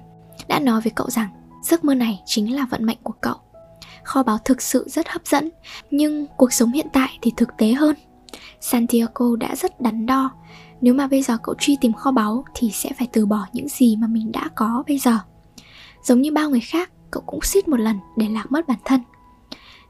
Đã 0.49 0.61
nói 0.61 0.81
với 0.81 0.93
cậu 0.97 1.11
rằng 1.11 1.29
giấc 1.63 1.85
mơ 1.85 1.95
này 1.95 2.21
chính 2.27 2.55
là 2.57 2.67
vận 2.71 2.87
mệnh 2.87 2.99
của 3.03 3.15
cậu. 3.21 3.37
Kho 4.05 4.23
báu 4.23 4.39
thực 4.39 4.63
sự 4.63 4.85
rất 4.89 5.09
hấp 5.09 5.27
dẫn 5.27 5.51
Nhưng 5.91 6.27
cuộc 6.37 6.53
sống 6.53 6.73
hiện 6.73 6.87
tại 6.93 7.19
thì 7.23 7.33
thực 7.37 7.49
tế 7.59 7.73
hơn. 7.73 7.97
Santiago 8.71 9.37
đã 9.37 9.57
rất 9.57 9.81
đắn 9.81 10.07
đo. 10.07 10.31
Nếu 10.81 10.95
mà 10.95 11.07
bây 11.07 11.23
giờ 11.23 11.37
cậu 11.43 11.55
truy 11.59 11.77
tìm 11.81 11.93
kho 11.93 12.11
báu 12.11 12.45
Thì 12.55 12.71
sẽ 12.71 12.91
phải 12.99 13.09
từ 13.13 13.27
bỏ 13.27 13.47
những 13.53 13.69
gì 13.69 13.97
mà 13.97 14.07
mình 14.07 14.33
đã 14.33 14.49
có 14.55 14.85
bây 14.89 14.99
giờ. 14.99 15.19
Giống 16.03 16.21
như 16.21 16.33
bao 16.33 16.51
người 16.51 16.61
khác, 16.61 16.91
Cậu 17.11 17.23
cũng 17.27 17.41
suýt 17.43 17.69
một 17.69 17.81
lần 17.81 17.97
để 18.17 18.29
lạc 18.29 18.53
mất 18.53 18.69
bản 18.69 18.79
thân. 18.85 19.01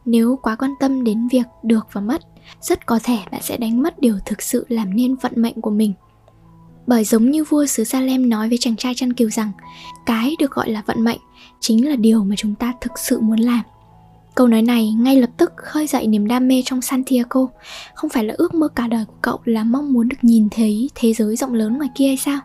Nếu 0.05 0.39
quá 0.43 0.57
quan 0.57 0.75
tâm 0.81 1.05
đến 1.05 1.29
việc 1.29 1.47
được 1.63 1.87
và 1.93 2.01
mất, 2.01 2.23
Rất 2.61 2.87
có 2.87 2.99
thể 3.03 3.19
bạn 3.33 3.43
sẽ 3.43 3.57
đánh 3.57 3.83
mất 3.83 4.01
điều 4.01 4.19
thực 4.27 4.43
sự 4.43 4.67
làm 4.69 4.97
nên 4.97 5.17
vận 5.17 5.33
mệnh 5.37 5.61
của 5.61 5.71
mình. 5.71 5.93
Bởi 6.87 7.05
giống 7.05 7.31
như 7.31 7.45
vua 7.45 7.67
xứ 7.67 7.85
Salem 7.85 8.29
nói 8.29 8.49
với 8.49 8.59
chàng 8.61 8.77
trai 8.77 8.95
chăn 8.95 9.13
cừu 9.13 9.31
rằng, 9.31 9.53
Cái 10.07 10.37
được 10.39 10.51
gọi 10.51 10.71
là 10.71 10.83
vận 10.87 11.05
mệnh 11.05 11.21
chính 11.61 11.89
là 11.89 11.97
điều 11.97 12.25
mà 12.25 12.35
chúng 12.39 12.55
ta 12.55 12.73
thực 12.81 12.99
sự 12.99 13.21
muốn 13.21 13.39
làm. 13.39 13.63
Câu 14.37 14.47
nói 14.49 14.63
này 14.63 14.93
ngay 14.93 15.21
lập 15.21 15.31
tức 15.37 15.53
khơi 15.57 15.87
dậy 15.87 16.07
niềm 16.07 16.27
đam 16.29 16.49
mê 16.49 16.63
trong 16.65 16.83
Santiago 16.83 17.47
Không 17.95 18.11
phải 18.11 18.25
là 18.25 18.35
ước 18.39 18.55
mơ 18.55 18.69
cả 18.69 18.87
đời 18.87 19.05
của 19.05 19.15
cậu 19.23 19.41
là 19.45 19.65
mong 19.65 19.93
muốn 19.93 20.09
được 20.09 20.17
nhìn 20.23 20.49
thấy 20.51 20.91
thế 20.95 21.13
giới 21.13 21.37
rộng 21.37 21.55
lớn 21.55 21.77
ngoài 21.77 21.91
kia 21.95 22.07
hay 22.07 22.17
sao? 22.17 22.41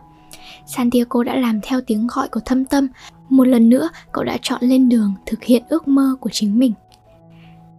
Santiago 0.66 1.22
đã 1.22 1.36
làm 1.36 1.60
theo 1.62 1.80
tiếng 1.80 2.06
gọi 2.06 2.28
của 2.28 2.40
thâm 2.44 2.64
tâm. 2.64 2.88
Một 3.28 3.44
lần 3.44 3.68
nữa 3.68 3.88
cậu 4.12 4.24
đã 4.24 4.38
chọn 4.42 4.60
lên 4.62 4.88
đường 4.88 5.14
thực 5.26 5.44
hiện 5.44 5.62
ước 5.68 5.88
mơ 5.88 6.16
của 6.20 6.30
chính 6.32 6.58
mình. 6.58 6.72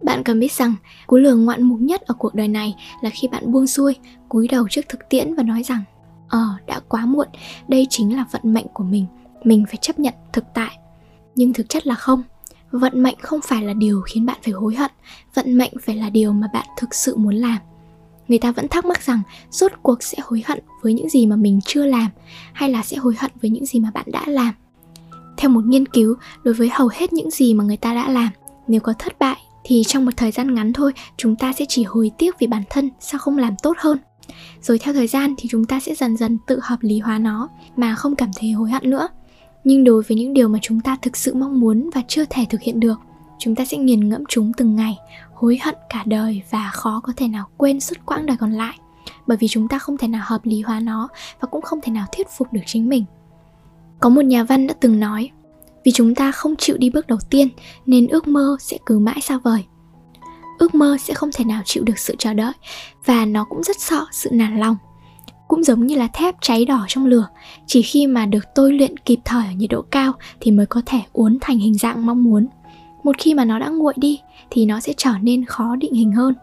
Bạn 0.02 0.22
cần 0.24 0.40
biết 0.40 0.52
rằng 0.52 0.74
cú 1.06 1.16
lừa 1.16 1.34
ngoạn 1.34 1.62
mục 1.62 1.80
nhất 1.80 2.00
ở 2.00 2.14
cuộc 2.18 2.34
đời 2.34 2.48
này 2.48 2.74
là 3.00 3.10
khi 3.10 3.28
bạn 3.28 3.52
buông 3.52 3.66
xuôi, 3.66 3.96
cúi 4.28 4.48
đầu 4.48 4.68
trước 4.70 4.82
thực 4.88 5.08
tiễn 5.08 5.34
và 5.34 5.42
nói 5.42 5.62
rằng 5.62 5.82
ờ 6.28 6.48
đã 6.66 6.80
quá 6.88 7.06
muộn 7.06 7.28
đây 7.68 7.86
chính 7.90 8.16
là 8.16 8.24
vận 8.30 8.42
mệnh 8.44 8.66
của 8.72 8.84
mình 8.84 9.06
mình 9.44 9.64
phải 9.66 9.76
chấp 9.76 9.98
nhận 9.98 10.14
thực 10.32 10.44
tại. 10.54 10.78
Nhưng 11.34 11.52
thực 11.52 11.68
chất 11.68 11.86
là 11.86 11.94
không 11.94 12.22
vận 12.78 13.02
mệnh 13.02 13.16
không 13.22 13.40
phải 13.44 13.62
là 13.62 13.72
điều 13.72 14.00
khiến 14.00 14.26
bạn 14.26 14.38
phải 14.42 14.52
hối 14.52 14.74
hận, 14.74 14.90
vận 15.34 15.58
mệnh 15.58 15.72
phải 15.82 15.96
là 15.96 16.10
điều 16.10 16.32
mà 16.32 16.46
bạn 16.52 16.66
thực 16.78 16.94
sự 16.94 17.16
muốn 17.16 17.34
làm. 17.34 17.58
Người 18.28 18.38
ta 18.38 18.52
vẫn 18.52 18.68
thắc 18.68 18.84
mắc 18.84 19.02
rằng, 19.02 19.22
rốt 19.50 19.72
cuộc 19.82 20.02
sẽ 20.02 20.18
hối 20.22 20.42
hận 20.46 20.58
với 20.82 20.92
những 20.92 21.08
gì 21.08 21.26
mà 21.26 21.36
mình 21.36 21.60
chưa 21.66 21.86
làm, 21.86 22.08
hay 22.52 22.70
là 22.70 22.82
sẽ 22.82 22.96
hối 22.96 23.14
hận 23.18 23.30
với 23.42 23.50
những 23.50 23.66
gì 23.66 23.80
mà 23.80 23.90
bạn 23.94 24.04
đã 24.06 24.22
làm? 24.26 24.54
Theo 25.36 25.50
một 25.50 25.64
nghiên 25.66 25.86
cứu, 25.86 26.14
đối 26.44 26.54
với 26.54 26.70
hầu 26.72 26.88
hết 26.92 27.12
những 27.12 27.30
gì 27.30 27.54
mà 27.54 27.64
người 27.64 27.76
ta 27.76 27.94
đã 27.94 28.08
làm, 28.08 28.28
nếu 28.68 28.80
có 28.80 28.92
thất 28.98 29.18
bại 29.18 29.36
thì 29.64 29.82
trong 29.86 30.04
một 30.04 30.10
thời 30.16 30.30
gian 30.30 30.54
ngắn 30.54 30.72
thôi, 30.72 30.92
chúng 31.16 31.36
ta 31.36 31.52
sẽ 31.52 31.64
chỉ 31.68 31.82
hối 31.82 32.10
tiếc 32.18 32.38
vì 32.38 32.46
bản 32.46 32.62
thân 32.70 32.90
sao 33.00 33.18
không 33.18 33.38
làm 33.38 33.54
tốt 33.62 33.76
hơn. 33.78 33.98
Rồi 34.60 34.78
theo 34.78 34.94
thời 34.94 35.06
gian 35.06 35.34
thì 35.38 35.48
chúng 35.48 35.64
ta 35.64 35.80
sẽ 35.80 35.94
dần 35.94 36.16
dần 36.16 36.38
tự 36.46 36.58
hợp 36.62 36.78
lý 36.80 36.98
hóa 36.98 37.18
nó, 37.18 37.48
mà 37.76 37.94
không 37.94 38.16
cảm 38.16 38.30
thấy 38.36 38.50
hối 38.50 38.70
hận 38.70 38.90
nữa 38.90 39.08
nhưng 39.64 39.84
đối 39.84 40.02
với 40.02 40.16
những 40.16 40.34
điều 40.34 40.48
mà 40.48 40.58
chúng 40.62 40.80
ta 40.80 40.96
thực 41.02 41.16
sự 41.16 41.34
mong 41.34 41.60
muốn 41.60 41.90
và 41.94 42.02
chưa 42.08 42.24
thể 42.30 42.46
thực 42.50 42.60
hiện 42.60 42.80
được, 42.80 43.00
chúng 43.38 43.54
ta 43.54 43.64
sẽ 43.64 43.76
nghiền 43.76 44.08
ngẫm 44.08 44.24
chúng 44.28 44.52
từng 44.56 44.76
ngày, 44.76 44.98
hối 45.34 45.58
hận 45.62 45.74
cả 45.88 46.02
đời 46.06 46.42
và 46.50 46.70
khó 46.72 47.00
có 47.04 47.12
thể 47.16 47.28
nào 47.28 47.46
quên 47.56 47.80
suốt 47.80 47.96
quãng 48.06 48.26
đời 48.26 48.36
còn 48.40 48.52
lại. 48.52 48.78
Bởi 49.26 49.36
vì 49.36 49.48
chúng 49.48 49.68
ta 49.68 49.78
không 49.78 49.98
thể 49.98 50.08
nào 50.08 50.22
hợp 50.24 50.40
lý 50.44 50.60
hóa 50.60 50.80
nó 50.80 51.08
và 51.40 51.48
cũng 51.48 51.62
không 51.62 51.80
thể 51.82 51.92
nào 51.92 52.06
thuyết 52.16 52.26
phục 52.36 52.52
được 52.52 52.60
chính 52.66 52.88
mình. 52.88 53.04
Có 54.00 54.08
một 54.08 54.24
nhà 54.24 54.44
văn 54.44 54.66
đã 54.66 54.74
từng 54.80 55.00
nói, 55.00 55.30
vì 55.84 55.92
chúng 55.92 56.14
ta 56.14 56.32
không 56.32 56.56
chịu 56.56 56.76
đi 56.76 56.90
bước 56.90 57.06
đầu 57.06 57.18
tiên, 57.30 57.48
nên 57.86 58.06
ước 58.06 58.28
mơ 58.28 58.56
sẽ 58.60 58.78
cứ 58.86 58.98
mãi 58.98 59.20
xa 59.20 59.38
vời. 59.38 59.64
Ước 60.58 60.74
mơ 60.74 60.96
sẽ 61.00 61.14
không 61.14 61.30
thể 61.34 61.44
nào 61.44 61.62
chịu 61.64 61.84
được 61.84 61.98
sự 61.98 62.14
chờ 62.18 62.34
đợi 62.34 62.52
và 63.04 63.24
nó 63.24 63.44
cũng 63.44 63.62
rất 63.62 63.80
sợ 63.80 64.06
sự 64.12 64.30
nản 64.32 64.58
lòng 64.58 64.76
cũng 65.48 65.64
giống 65.64 65.86
như 65.86 65.96
là 65.96 66.08
thép 66.08 66.34
cháy 66.40 66.64
đỏ 66.64 66.84
trong 66.88 67.06
lửa. 67.06 67.28
Chỉ 67.66 67.82
khi 67.82 68.06
mà 68.06 68.26
được 68.26 68.44
tôi 68.54 68.72
luyện 68.72 68.96
kịp 68.96 69.18
thời 69.24 69.46
ở 69.46 69.52
nhiệt 69.56 69.70
độ 69.70 69.82
cao 69.82 70.12
thì 70.40 70.50
mới 70.50 70.66
có 70.66 70.82
thể 70.86 71.00
uốn 71.12 71.38
thành 71.40 71.58
hình 71.58 71.74
dạng 71.74 72.06
mong 72.06 72.24
muốn. 72.24 72.46
Một 73.02 73.16
khi 73.18 73.34
mà 73.34 73.44
nó 73.44 73.58
đã 73.58 73.68
nguội 73.68 73.94
đi 73.96 74.20
thì 74.50 74.66
nó 74.66 74.80
sẽ 74.80 74.92
trở 74.96 75.12
nên 75.22 75.44
khó 75.44 75.76
định 75.76 75.92
hình 75.92 76.12
hơn. 76.12 76.34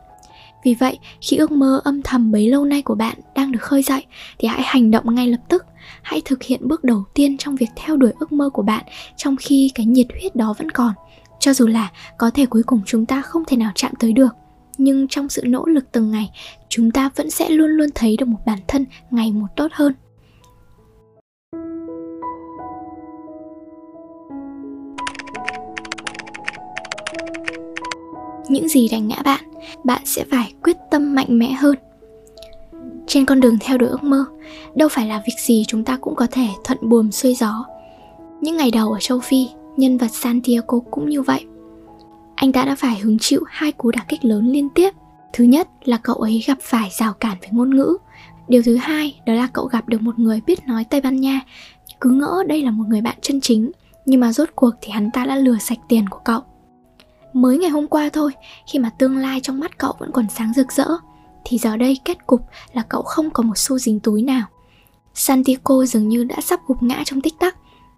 Vì 0.63 0.73
vậy, 0.73 0.99
khi 1.21 1.37
ước 1.37 1.51
mơ 1.51 1.81
âm 1.83 2.01
thầm 2.01 2.31
bấy 2.31 2.49
lâu 2.49 2.65
nay 2.65 2.81
của 2.81 2.95
bạn 2.95 3.17
đang 3.35 3.51
được 3.51 3.61
khơi 3.61 3.81
dậy 3.83 4.05
thì 4.39 4.47
hãy 4.47 4.61
hành 4.63 4.91
động 4.91 5.15
ngay 5.15 5.27
lập 5.27 5.39
tức. 5.49 5.65
Hãy 6.01 6.21
thực 6.25 6.43
hiện 6.43 6.67
bước 6.67 6.83
đầu 6.83 7.03
tiên 7.13 7.37
trong 7.37 7.55
việc 7.55 7.69
theo 7.75 7.97
đuổi 7.97 8.11
ước 8.19 8.31
mơ 8.31 8.49
của 8.49 8.61
bạn 8.61 8.85
trong 9.17 9.35
khi 9.35 9.71
cái 9.75 9.85
nhiệt 9.85 10.07
huyết 10.19 10.35
đó 10.35 10.53
vẫn 10.57 10.71
còn. 10.71 10.93
Cho 11.39 11.53
dù 11.53 11.67
là 11.67 11.91
có 12.17 12.29
thể 12.29 12.45
cuối 12.45 12.63
cùng 12.63 12.81
chúng 12.85 13.05
ta 13.05 13.21
không 13.21 13.43
thể 13.47 13.57
nào 13.57 13.71
chạm 13.75 13.91
tới 13.99 14.13
được, 14.13 14.35
nhưng 14.77 15.07
trong 15.07 15.29
sự 15.29 15.43
nỗ 15.45 15.65
lực 15.65 15.91
từng 15.91 16.11
ngày 16.11 16.29
chúng 16.71 16.91
ta 16.91 17.09
vẫn 17.15 17.29
sẽ 17.29 17.49
luôn 17.49 17.69
luôn 17.69 17.89
thấy 17.95 18.17
được 18.17 18.25
một 18.25 18.39
bản 18.45 18.59
thân 18.67 18.85
ngày 19.09 19.31
một 19.31 19.47
tốt 19.55 19.67
hơn 19.71 19.93
những 28.49 28.67
gì 28.67 28.87
đánh 28.91 29.07
ngã 29.07 29.21
bạn 29.25 29.43
bạn 29.83 30.01
sẽ 30.05 30.25
phải 30.31 30.53
quyết 30.63 30.77
tâm 30.91 31.15
mạnh 31.15 31.39
mẽ 31.39 31.51
hơn 31.51 31.75
trên 33.07 33.25
con 33.25 33.39
đường 33.39 33.57
theo 33.59 33.77
đuổi 33.77 33.89
ước 33.89 34.03
mơ, 34.03 34.25
đâu 34.75 34.89
phải 34.89 35.07
là 35.07 35.21
việc 35.27 35.33
gì 35.39 35.63
chúng 35.67 35.83
ta 35.83 35.97
cũng 36.01 36.15
có 36.15 36.27
thể 36.31 36.47
thuận 36.63 36.77
buồm 36.81 37.11
xuôi 37.11 37.35
gió 37.35 37.65
những 38.41 38.57
ngày 38.57 38.71
đầu 38.71 38.91
ở 38.91 38.99
châu 38.99 39.19
phi, 39.19 39.47
nhân 39.77 39.97
vật 39.97 40.07
Santiago 40.11 40.79
cũng 40.91 41.09
như 41.09 41.21
vậy. 41.21 41.45
Anh 42.35 42.51
ta 42.51 42.65
đã 42.65 42.75
phải 42.75 42.99
hứng 42.99 43.19
chịu 43.19 43.43
hai 43.47 43.71
cú 43.71 43.91
đả 43.91 44.05
kích 44.07 44.25
lớn 44.25 44.51
liên 44.51 44.69
tiếp. 44.69 44.93
Thứ 45.33 45.43
nhất 45.43 45.67
là 45.83 45.97
cậu 45.97 46.15
ấy 46.15 46.43
gặp 46.47 46.57
phải 46.61 46.89
rào 46.91 47.13
cản 47.13 47.37
về 47.41 47.47
ngôn 47.51 47.75
ngữ. 47.75 47.97
Điều 48.47 48.61
thứ 48.61 48.75
hai 48.75 49.21
đó 49.25 49.33
là 49.33 49.47
cậu 49.53 49.65
gặp 49.65 49.89
được 49.89 50.01
một 50.01 50.19
người 50.19 50.41
biết 50.45 50.67
nói 50.67 50.83
Tây 50.83 51.01
Ban 51.01 51.21
Nha. 51.21 51.41
Cứ 52.01 52.09
ngỡ 52.09 52.43
đây 52.47 52.63
là 52.63 52.71
một 52.71 52.83
người 52.87 53.01
bạn 53.01 53.17
chân 53.21 53.41
chính, 53.41 53.71
nhưng 54.05 54.19
mà 54.19 54.33
rốt 54.33 54.49
cuộc 54.55 54.71
thì 54.81 54.91
hắn 54.91 55.11
ta 55.11 55.25
đã 55.25 55.35
lừa 55.35 55.57
sạch 55.57 55.79
tiền 55.89 56.09
của 56.09 56.19
cậu. 56.25 56.41
Mới 57.33 57.57
ngày 57.57 57.69
hôm 57.69 57.87
qua 57.87 58.09
thôi, 58.13 58.31
khi 58.67 58.79
mà 58.79 58.89
tương 58.89 59.17
lai 59.17 59.39
trong 59.39 59.59
mắt 59.59 59.77
cậu 59.77 59.93
vẫn 59.99 60.11
còn 60.11 60.25
sáng 60.29 60.53
rực 60.53 60.71
rỡ, 60.71 60.87
thì 61.45 61.57
giờ 61.57 61.77
đây 61.77 61.99
kết 62.05 62.27
cục 62.27 62.41
là 62.73 62.83
cậu 62.89 63.01
không 63.01 63.29
có 63.29 63.43
một 63.43 63.57
xu 63.57 63.77
dính 63.77 63.99
túi 63.99 64.21
nào. 64.21 64.47
Santiago 65.13 65.85
dường 65.85 66.07
như 66.07 66.23
đã 66.23 66.35
sắp 66.41 66.59
gục 66.67 66.83
ngã 66.83 67.03
trong 67.05 67.21
tích 67.21 67.39
tắc 67.39 67.55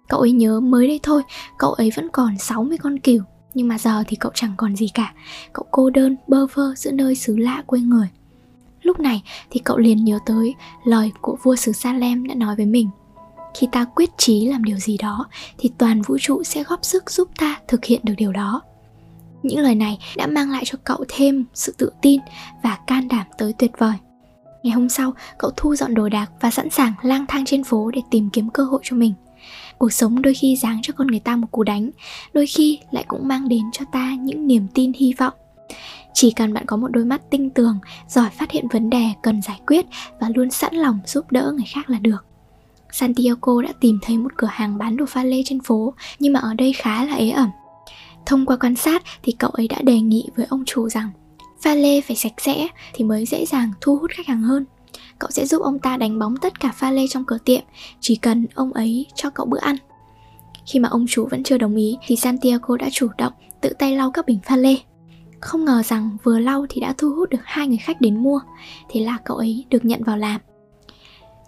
Cậu 0.08 0.20
ấy 0.20 0.32
nhớ 0.32 0.60
mới 0.60 0.88
đây 0.88 1.00
thôi, 1.02 1.22
cậu 1.58 1.72
ấy 1.72 1.90
vẫn 1.96 2.08
còn 2.12 2.38
60 2.38 2.78
con 2.78 2.98
cừu 2.98 3.18
nhưng 3.54 3.68
mà 3.68 3.78
giờ 3.78 4.04
thì 4.06 4.16
cậu 4.16 4.32
chẳng 4.34 4.54
còn 4.56 4.76
gì 4.76 4.88
cả. 4.94 5.12
Cậu 5.52 5.66
cô 5.70 5.90
đơn, 5.90 6.16
bơ 6.28 6.46
vơ 6.46 6.74
giữa 6.76 6.90
nơi 6.90 7.14
xứ 7.14 7.36
lạ 7.36 7.62
quê 7.66 7.80
người. 7.80 8.08
Lúc 8.82 9.00
này 9.00 9.22
thì 9.50 9.60
cậu 9.64 9.78
liền 9.78 10.04
nhớ 10.04 10.18
tới 10.26 10.54
lời 10.84 11.12
của 11.20 11.36
vua 11.42 11.56
xứ 11.56 11.72
Salem 11.72 12.26
đã 12.26 12.34
nói 12.34 12.56
với 12.56 12.66
mình. 12.66 12.88
Khi 13.54 13.68
ta 13.72 13.84
quyết 13.84 14.10
chí 14.18 14.46
làm 14.46 14.64
điều 14.64 14.76
gì 14.76 14.98
đó 14.98 15.26
Thì 15.58 15.70
toàn 15.78 16.02
vũ 16.02 16.18
trụ 16.20 16.42
sẽ 16.42 16.62
góp 16.62 16.84
sức 16.84 17.10
giúp 17.10 17.28
ta 17.38 17.60
thực 17.68 17.84
hiện 17.84 18.00
được 18.02 18.14
điều 18.16 18.32
đó. 18.32 18.62
Những 19.42 19.60
lời 19.60 19.74
này 19.74 19.98
đã 20.16 20.26
mang 20.26 20.50
lại 20.50 20.62
cho 20.66 20.78
cậu 20.84 21.04
thêm 21.08 21.44
sự 21.54 21.74
tự 21.78 21.90
tin 22.02 22.20
và 22.62 22.78
can 22.86 23.08
đảm 23.08 23.26
tới 23.38 23.52
tuyệt 23.58 23.70
vời. 23.78 23.94
Ngày 24.62 24.72
hôm 24.72 24.88
sau, 24.88 25.12
cậu 25.38 25.50
thu 25.56 25.76
dọn 25.76 25.94
đồ 25.94 26.08
đạc 26.08 26.30
và 26.40 26.50
sẵn 26.50 26.70
sàng 26.70 26.92
lang 27.02 27.24
thang 27.28 27.44
trên 27.44 27.64
phố 27.64 27.90
để 27.90 28.02
tìm 28.10 28.30
kiếm 28.30 28.50
cơ 28.50 28.64
hội 28.64 28.80
cho 28.84 28.96
mình 28.96 29.14
cuộc 29.78 29.92
sống 29.92 30.22
đôi 30.22 30.34
khi 30.34 30.56
giáng 30.56 30.78
cho 30.82 30.94
con 30.96 31.06
người 31.06 31.20
ta 31.20 31.36
một 31.36 31.46
cú 31.50 31.62
đánh, 31.62 31.90
đôi 32.32 32.46
khi 32.46 32.78
lại 32.90 33.04
cũng 33.08 33.28
mang 33.28 33.48
đến 33.48 33.62
cho 33.72 33.84
ta 33.92 34.14
những 34.20 34.46
niềm 34.46 34.66
tin, 34.74 34.92
hy 34.92 35.14
vọng. 35.18 35.34
Chỉ 36.14 36.30
cần 36.30 36.54
bạn 36.54 36.66
có 36.66 36.76
một 36.76 36.88
đôi 36.88 37.04
mắt 37.04 37.30
tinh 37.30 37.50
tường, 37.50 37.78
giỏi 38.08 38.30
phát 38.30 38.50
hiện 38.50 38.68
vấn 38.68 38.90
đề, 38.90 39.04
cần 39.22 39.42
giải 39.42 39.60
quyết 39.66 39.86
và 40.20 40.28
luôn 40.34 40.50
sẵn 40.50 40.74
lòng 40.74 40.98
giúp 41.06 41.32
đỡ 41.32 41.52
người 41.56 41.66
khác 41.74 41.90
là 41.90 41.98
được. 41.98 42.24
Santiago 42.92 43.62
đã 43.62 43.72
tìm 43.80 43.98
thấy 44.02 44.18
một 44.18 44.32
cửa 44.36 44.48
hàng 44.50 44.78
bán 44.78 44.96
đồ 44.96 45.06
pha 45.08 45.24
lê 45.24 45.42
trên 45.44 45.60
phố, 45.60 45.94
nhưng 46.18 46.32
mà 46.32 46.40
ở 46.40 46.54
đây 46.54 46.72
khá 46.72 47.04
là 47.04 47.14
ế 47.14 47.30
ẩm. 47.30 47.50
Thông 48.26 48.46
qua 48.46 48.56
quan 48.56 48.76
sát 48.76 49.02
thì 49.22 49.32
cậu 49.32 49.50
ấy 49.50 49.68
đã 49.68 49.82
đề 49.82 50.00
nghị 50.00 50.28
với 50.36 50.46
ông 50.50 50.64
chủ 50.66 50.88
rằng, 50.88 51.10
pha 51.62 51.74
lê 51.74 52.00
phải 52.00 52.16
sạch 52.16 52.32
sẽ 52.38 52.68
thì 52.94 53.04
mới 53.04 53.26
dễ 53.26 53.46
dàng 53.46 53.70
thu 53.80 53.96
hút 53.96 54.10
khách 54.14 54.26
hàng 54.26 54.42
hơn. 54.42 54.64
Cậu 55.18 55.30
sẽ 55.30 55.46
giúp 55.46 55.62
ông 55.62 55.78
ta 55.78 55.96
đánh 55.96 56.18
bóng 56.18 56.36
tất 56.36 56.60
cả 56.60 56.72
pha 56.74 56.90
lê 56.90 57.06
trong 57.08 57.24
cửa 57.24 57.38
tiệm, 57.44 57.62
chỉ 58.00 58.16
cần 58.16 58.46
ông 58.54 58.72
ấy 58.72 59.06
cho 59.14 59.30
cậu 59.30 59.46
bữa 59.46 59.58
ăn. 59.58 59.76
Khi 60.66 60.78
mà 60.78 60.88
ông 60.88 61.06
chủ 61.08 61.28
vẫn 61.30 61.42
chưa 61.42 61.58
đồng 61.58 61.76
ý 61.76 61.96
thì 62.06 62.16
Santiago 62.16 62.76
đã 62.76 62.88
chủ 62.92 63.08
động 63.18 63.32
tự 63.60 63.72
tay 63.78 63.96
lau 63.96 64.10
các 64.10 64.26
bình 64.26 64.38
pha 64.44 64.56
lê. 64.56 64.76
Không 65.40 65.64
ngờ 65.64 65.82
rằng 65.84 66.16
vừa 66.22 66.38
lau 66.38 66.66
thì 66.68 66.80
đã 66.80 66.94
thu 66.98 67.14
hút 67.14 67.30
được 67.30 67.38
hai 67.44 67.68
người 67.68 67.76
khách 67.76 68.00
đến 68.00 68.22
mua, 68.22 68.40
thế 68.88 69.00
là 69.00 69.18
cậu 69.24 69.36
ấy 69.36 69.64
được 69.70 69.84
nhận 69.84 70.04
vào 70.04 70.16
làm. 70.16 70.40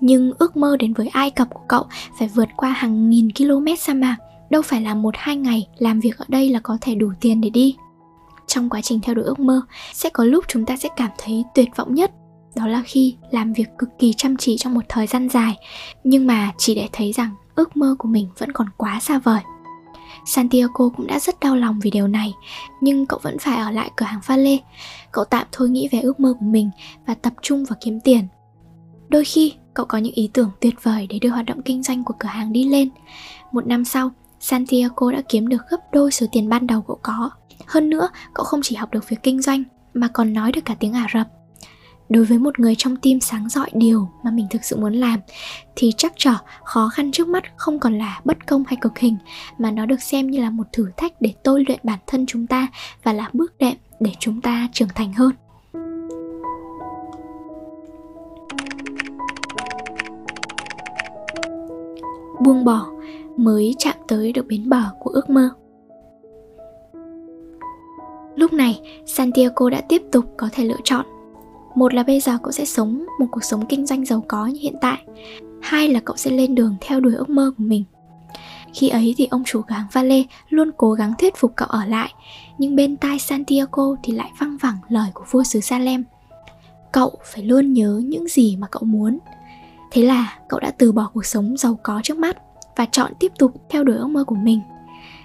Nhưng 0.00 0.32
ước 0.38 0.56
mơ 0.56 0.76
đến 0.76 0.92
với 0.92 1.08
Ai 1.08 1.30
Cập 1.30 1.48
của 1.54 1.62
cậu 1.68 1.86
phải 2.18 2.28
vượt 2.28 2.48
qua 2.56 2.70
hàng 2.70 3.10
nghìn 3.10 3.28
km 3.32 3.66
sa 3.78 3.94
mạc, 3.94 4.16
đâu 4.50 4.62
phải 4.62 4.80
là 4.80 4.94
một 4.94 5.14
hai 5.18 5.36
ngày 5.36 5.68
làm 5.78 6.00
việc 6.00 6.18
ở 6.18 6.24
đây 6.28 6.48
là 6.48 6.60
có 6.60 6.78
thể 6.80 6.94
đủ 6.94 7.12
tiền 7.20 7.40
để 7.40 7.50
đi. 7.50 7.76
Trong 8.46 8.68
quá 8.68 8.80
trình 8.82 9.00
theo 9.00 9.14
đuổi 9.14 9.24
ước 9.24 9.38
mơ, 9.38 9.62
sẽ 9.92 10.10
có 10.10 10.24
lúc 10.24 10.44
chúng 10.48 10.66
ta 10.66 10.76
sẽ 10.76 10.88
cảm 10.96 11.10
thấy 11.18 11.44
tuyệt 11.54 11.68
vọng 11.76 11.94
nhất 11.94 12.10
đó 12.56 12.66
là 12.66 12.82
khi 12.86 13.16
làm 13.30 13.52
việc 13.52 13.68
cực 13.78 13.88
kỳ 13.98 14.12
chăm 14.12 14.36
chỉ 14.36 14.56
trong 14.56 14.74
một 14.74 14.84
thời 14.88 15.06
gian 15.06 15.28
dài, 15.28 15.56
nhưng 16.04 16.26
mà 16.26 16.52
chỉ 16.58 16.74
để 16.74 16.88
thấy 16.92 17.12
rằng 17.12 17.30
ước 17.54 17.76
mơ 17.76 17.96
của 17.98 18.08
mình 18.08 18.28
vẫn 18.38 18.52
còn 18.52 18.66
quá 18.76 19.00
xa 19.00 19.18
vời. 19.18 19.40
Santiago 20.26 20.88
cũng 20.96 21.06
đã 21.06 21.18
rất 21.18 21.40
đau 21.40 21.56
lòng 21.56 21.80
vì 21.82 21.90
điều 21.90 22.08
này, 22.08 22.34
Nhưng 22.80 23.06
cậu 23.06 23.18
vẫn 23.22 23.38
phải 23.38 23.56
ở 23.56 23.70
lại 23.70 23.90
cửa 23.96 24.06
hàng 24.06 24.20
pha 24.22 24.36
lê 24.36 24.58
Cậu 25.12 25.24
tạm 25.24 25.46
thôi 25.52 25.70
nghĩ 25.70 25.88
về 25.92 26.00
ước 26.00 26.20
mơ 26.20 26.34
của 26.40 26.46
mình 26.46 26.70
Và 27.06 27.14
tập 27.14 27.32
trung 27.42 27.64
vào 27.64 27.76
kiếm 27.80 28.00
tiền. 28.00 28.28
Đôi 29.08 29.24
khi, 29.24 29.52
cậu 29.74 29.86
có 29.86 29.98
những 29.98 30.12
ý 30.12 30.30
tưởng 30.32 30.50
tuyệt 30.60 30.74
vời 30.82 31.06
Để 31.10 31.18
đưa 31.18 31.28
hoạt 31.28 31.46
động 31.46 31.62
kinh 31.62 31.82
doanh 31.82 32.04
của 32.04 32.14
cửa 32.18 32.28
hàng 32.28 32.52
đi 32.52 32.64
lên. 32.64 32.90
Một 33.52 33.66
năm 33.66 33.84
sau, 33.84 34.10
Santiago 34.40 35.12
đã 35.12 35.22
kiếm 35.28 35.48
được 35.48 35.62
gấp 35.70 35.78
đôi 35.92 36.12
số 36.12 36.26
tiền 36.32 36.48
ban 36.48 36.66
đầu 36.66 36.82
cậu 36.82 36.98
có. 37.02 37.30
Hơn 37.66 37.90
nữa, 37.90 38.08
cậu 38.34 38.44
không 38.44 38.60
chỉ 38.62 38.76
học 38.76 38.90
được 38.90 39.08
việc 39.08 39.22
kinh 39.22 39.42
doanh, 39.42 39.64
Mà 39.94 40.08
còn 40.08 40.32
nói 40.32 40.52
được 40.52 40.64
cả 40.64 40.74
tiếng 40.80 40.92
Ả 40.92 41.06
Rập 41.14 41.35
đối 42.08 42.24
với 42.24 42.38
một 42.38 42.60
người 42.60 42.74
trong 42.78 42.96
tim 42.96 43.20
sáng 43.20 43.48
rọi 43.48 43.70
điều 43.72 44.08
mà 44.24 44.30
mình 44.30 44.46
thực 44.50 44.64
sự 44.64 44.76
muốn 44.76 44.92
làm, 44.92 45.20
thì 45.76 45.92
chắc 45.96 46.12
trở 46.16 46.34
khó 46.64 46.88
khăn 46.88 47.12
trước 47.12 47.28
mắt 47.28 47.44
không 47.56 47.78
còn 47.78 47.98
là 47.98 48.20
bất 48.24 48.46
công 48.46 48.64
hay 48.66 48.76
cực 48.80 48.98
hình, 48.98 49.16
mà 49.58 49.70
nó 49.70 49.86
được 49.86 50.02
xem 50.02 50.30
như 50.30 50.40
là 50.40 50.50
một 50.50 50.66
thử 50.72 50.90
thách 50.96 51.20
để 51.20 51.34
tôi 51.42 51.64
luyện 51.68 51.80
bản 51.82 51.98
thân 52.06 52.26
chúng 52.26 52.46
ta 52.46 52.68
và 53.02 53.12
là 53.12 53.30
bước 53.32 53.58
đệm 53.58 53.74
để 54.00 54.10
chúng 54.18 54.40
ta 54.40 54.68
trưởng 54.72 54.88
thành 54.94 55.12
hơn. 55.12 55.30
Buông 62.44 62.64
bỏ 62.64 62.86
mới 63.36 63.74
chạm 63.78 63.94
tới 64.08 64.32
được 64.32 64.46
bến 64.46 64.68
bờ 64.68 64.82
của 65.00 65.10
ước 65.10 65.30
mơ. 65.30 65.50
Lúc 68.36 68.52
này, 68.52 68.80
santiago 69.06 69.70
đã 69.70 69.80
tiếp 69.88 70.02
tục 70.12 70.24
có 70.36 70.48
thể 70.52 70.64
lựa 70.64 70.76
chọn 70.84 71.06
một 71.76 71.94
là 71.94 72.02
bây 72.02 72.20
giờ 72.20 72.38
cậu 72.42 72.52
sẽ 72.52 72.64
sống 72.64 73.06
một 73.20 73.26
cuộc 73.30 73.44
sống 73.44 73.66
kinh 73.66 73.86
doanh 73.86 74.04
giàu 74.04 74.24
có 74.28 74.46
như 74.46 74.60
hiện 74.62 74.74
tại. 74.80 74.98
Hai 75.62 75.88
là 75.88 76.00
cậu 76.00 76.16
sẽ 76.16 76.30
lên 76.30 76.54
đường 76.54 76.76
theo 76.80 77.00
đuổi 77.00 77.14
ước 77.14 77.28
mơ 77.28 77.52
của 77.58 77.64
mình. 77.64 77.84
Khi 78.74 78.88
ấy 78.88 79.14
thì 79.16 79.26
ông 79.30 79.42
chủ 79.44 79.62
cửa 79.62 79.74
hàng 79.74 79.86
Vale 79.92 80.22
luôn 80.48 80.70
cố 80.76 80.92
gắng 80.92 81.12
thuyết 81.18 81.36
phục 81.36 81.52
cậu 81.56 81.68
ở 81.68 81.84
lại, 81.84 82.12
Nhưng 82.58 82.76
bên 82.76 82.96
tai 82.96 83.18
Santiago 83.18 83.96
thì 84.02 84.12
lại 84.12 84.30
văng 84.38 84.56
vẳng 84.56 84.76
lời 84.88 85.08
của 85.14 85.24
vua 85.30 85.42
xứ 85.42 85.60
Salem. 85.60 86.04
Cậu 86.92 87.18
phải 87.24 87.44
luôn 87.44 87.72
nhớ 87.72 88.02
những 88.04 88.28
gì 88.28 88.56
mà 88.56 88.66
cậu 88.70 88.82
muốn. 88.82 89.18
Thế 89.92 90.02
là 90.02 90.38
cậu 90.48 90.60
đã 90.60 90.70
từ 90.70 90.92
bỏ 90.92 91.10
cuộc 91.14 91.26
sống 91.26 91.56
giàu 91.56 91.78
có 91.82 92.00
trước 92.04 92.18
mắt 92.18 92.36
Và 92.76 92.86
chọn 92.92 93.12
tiếp 93.20 93.32
tục 93.38 93.52
theo 93.70 93.84
đuổi 93.84 93.96
ước 93.96 94.06
mơ 94.06 94.24
của 94.24 94.34
mình. 94.34 94.60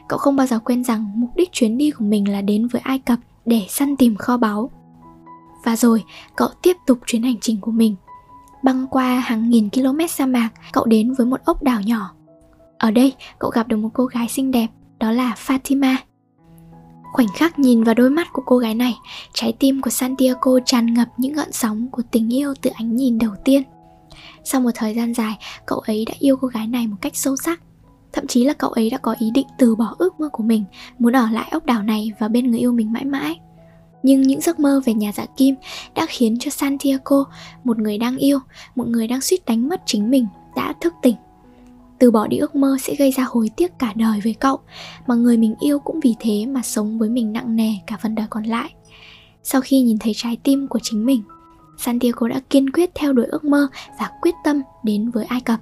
Cậu 0.07 0.19
không 0.19 0.35
bao 0.35 0.47
giờ 0.47 0.59
quên 0.59 0.83
rằng 0.83 1.11
mục 1.15 1.29
đích 1.35 1.51
chuyến 1.51 1.77
đi 1.77 1.91
của 1.91 2.05
mình 2.05 2.31
là 2.31 2.41
đến 2.41 2.67
với 2.67 2.81
Ai 2.81 2.99
Cập 2.99 3.19
để 3.45 3.61
săn 3.69 3.95
tìm 3.95 4.15
kho 4.15 4.37
báu 4.37 4.69
và 5.63 5.75
rồi 5.75 6.03
cậu 6.35 6.49
tiếp 6.61 6.77
tục 6.87 6.99
chuyến 7.05 7.23
hành 7.23 7.39
trình 7.41 7.61
của 7.61 7.71
mình. 7.71 7.95
Băng 8.63 8.87
qua 8.87 9.19
hàng 9.19 9.49
nghìn 9.49 9.69
km 9.69 9.99
sa 10.09 10.25
mạc 10.25 10.49
Cậu 10.73 10.85
đến 10.85 11.13
với 11.13 11.27
một 11.27 11.39
ốc 11.45 11.63
đảo 11.63 11.81
nhỏ. 11.81 12.11
Ở 12.77 12.91
đây 12.91 13.13
cậu 13.39 13.51
gặp 13.51 13.67
được 13.67 13.77
một 13.77 13.89
cô 13.93 14.05
gái 14.05 14.27
xinh 14.27 14.51
đẹp 14.51 14.67
Đó 14.99 15.11
là 15.11 15.35
Fatima. 15.47 15.95
Khoảnh 17.13 17.27
khắc 17.35 17.59
nhìn 17.59 17.83
vào 17.83 17.95
đôi 17.95 18.09
mắt 18.09 18.27
của 18.33 18.41
cô 18.45 18.57
gái 18.57 18.75
này 18.75 18.95
Trái 19.33 19.53
tim 19.59 19.81
của 19.81 19.89
Santiago 19.89 20.59
tràn 20.65 20.93
ngập 20.93 21.07
những 21.17 21.33
gợn 21.33 21.51
sóng 21.51 21.87
của 21.91 22.01
tình 22.11 22.33
yêu 22.33 22.53
từ 22.61 22.69
ánh 22.73 22.95
nhìn 22.95 23.19
đầu 23.19 23.31
tiên. 23.45 23.63
Sau 24.43 24.61
một 24.61 24.71
thời 24.75 24.93
gian 24.93 25.13
dài, 25.13 25.37
cậu 25.65 25.79
ấy 25.79 26.05
đã 26.05 26.13
yêu 26.19 26.37
cô 26.37 26.47
gái 26.47 26.67
này 26.67 26.87
một 26.87 26.97
cách 27.01 27.15
sâu 27.15 27.35
sắc. 27.35 27.61
Thậm 28.13 28.27
chí 28.27 28.43
là 28.45 28.53
cậu 28.53 28.69
ấy 28.69 28.89
đã 28.89 28.97
có 28.97 29.15
ý 29.19 29.31
định 29.31 29.47
từ 29.57 29.75
bỏ 29.75 29.95
ước 29.97 30.19
mơ 30.19 30.29
của 30.31 30.43
mình 30.43 30.63
Muốn 30.99 31.15
ở 31.15 31.29
lại 31.31 31.49
ốc 31.51 31.65
đảo 31.65 31.83
này 31.83 32.11
và 32.19 32.27
bên 32.27 32.51
người 32.51 32.59
yêu 32.59 32.71
mình 32.71 32.93
mãi 32.93 33.05
mãi 33.05 33.39
nhưng 34.03 34.21
những 34.21 34.41
giấc 34.41 34.59
mơ 34.59 34.81
về 34.85 34.93
nhà 34.93 35.11
dạ 35.15 35.25
kim 35.37 35.55
đã 35.95 36.05
khiến 36.09 36.37
cho 36.39 36.51
Santiago, 36.51 37.25
một 37.63 37.79
người 37.79 37.97
đang 37.97 38.17
yêu, 38.17 38.39
một 38.75 38.87
người 38.87 39.07
đang 39.07 39.21
suýt 39.21 39.45
đánh 39.45 39.69
mất 39.69 39.81
chính 39.85 40.11
mình, 40.11 40.27
đã 40.55 40.73
thức 40.81 40.93
tỉnh. 41.01 41.15
Từ 41.99 42.11
bỏ 42.11 42.27
đi 42.27 42.37
ước 42.37 42.55
mơ 42.55 42.77
sẽ 42.81 42.95
gây 42.95 43.11
ra 43.11 43.25
hối 43.29 43.49
tiếc 43.55 43.79
cả 43.79 43.93
đời 43.95 44.21
với 44.23 44.33
cậu, 44.33 44.59
mà 45.07 45.15
người 45.15 45.37
mình 45.37 45.55
yêu 45.59 45.79
cũng 45.79 45.99
vì 45.99 46.15
thế 46.19 46.45
mà 46.45 46.61
sống 46.61 46.99
với 46.99 47.09
mình 47.09 47.33
nặng 47.33 47.55
nề 47.55 47.73
cả 47.87 47.97
phần 48.01 48.15
đời 48.15 48.27
còn 48.29 48.43
lại. 48.43 48.73
Sau 49.43 49.61
khi 49.61 49.81
nhìn 49.81 49.97
thấy 49.97 50.13
trái 50.15 50.37
tim 50.43 50.67
của 50.67 50.79
chính 50.83 51.05
mình, 51.05 51.23
Santiago 51.77 52.27
đã 52.27 52.41
kiên 52.49 52.69
quyết 52.69 52.89
theo 52.95 53.13
đuổi 53.13 53.25
ước 53.25 53.43
mơ 53.43 53.67
và 53.99 54.09
quyết 54.21 54.35
tâm 54.43 54.61
đến 54.83 55.09
với 55.09 55.25
Ai 55.25 55.41
Cập. 55.41 55.59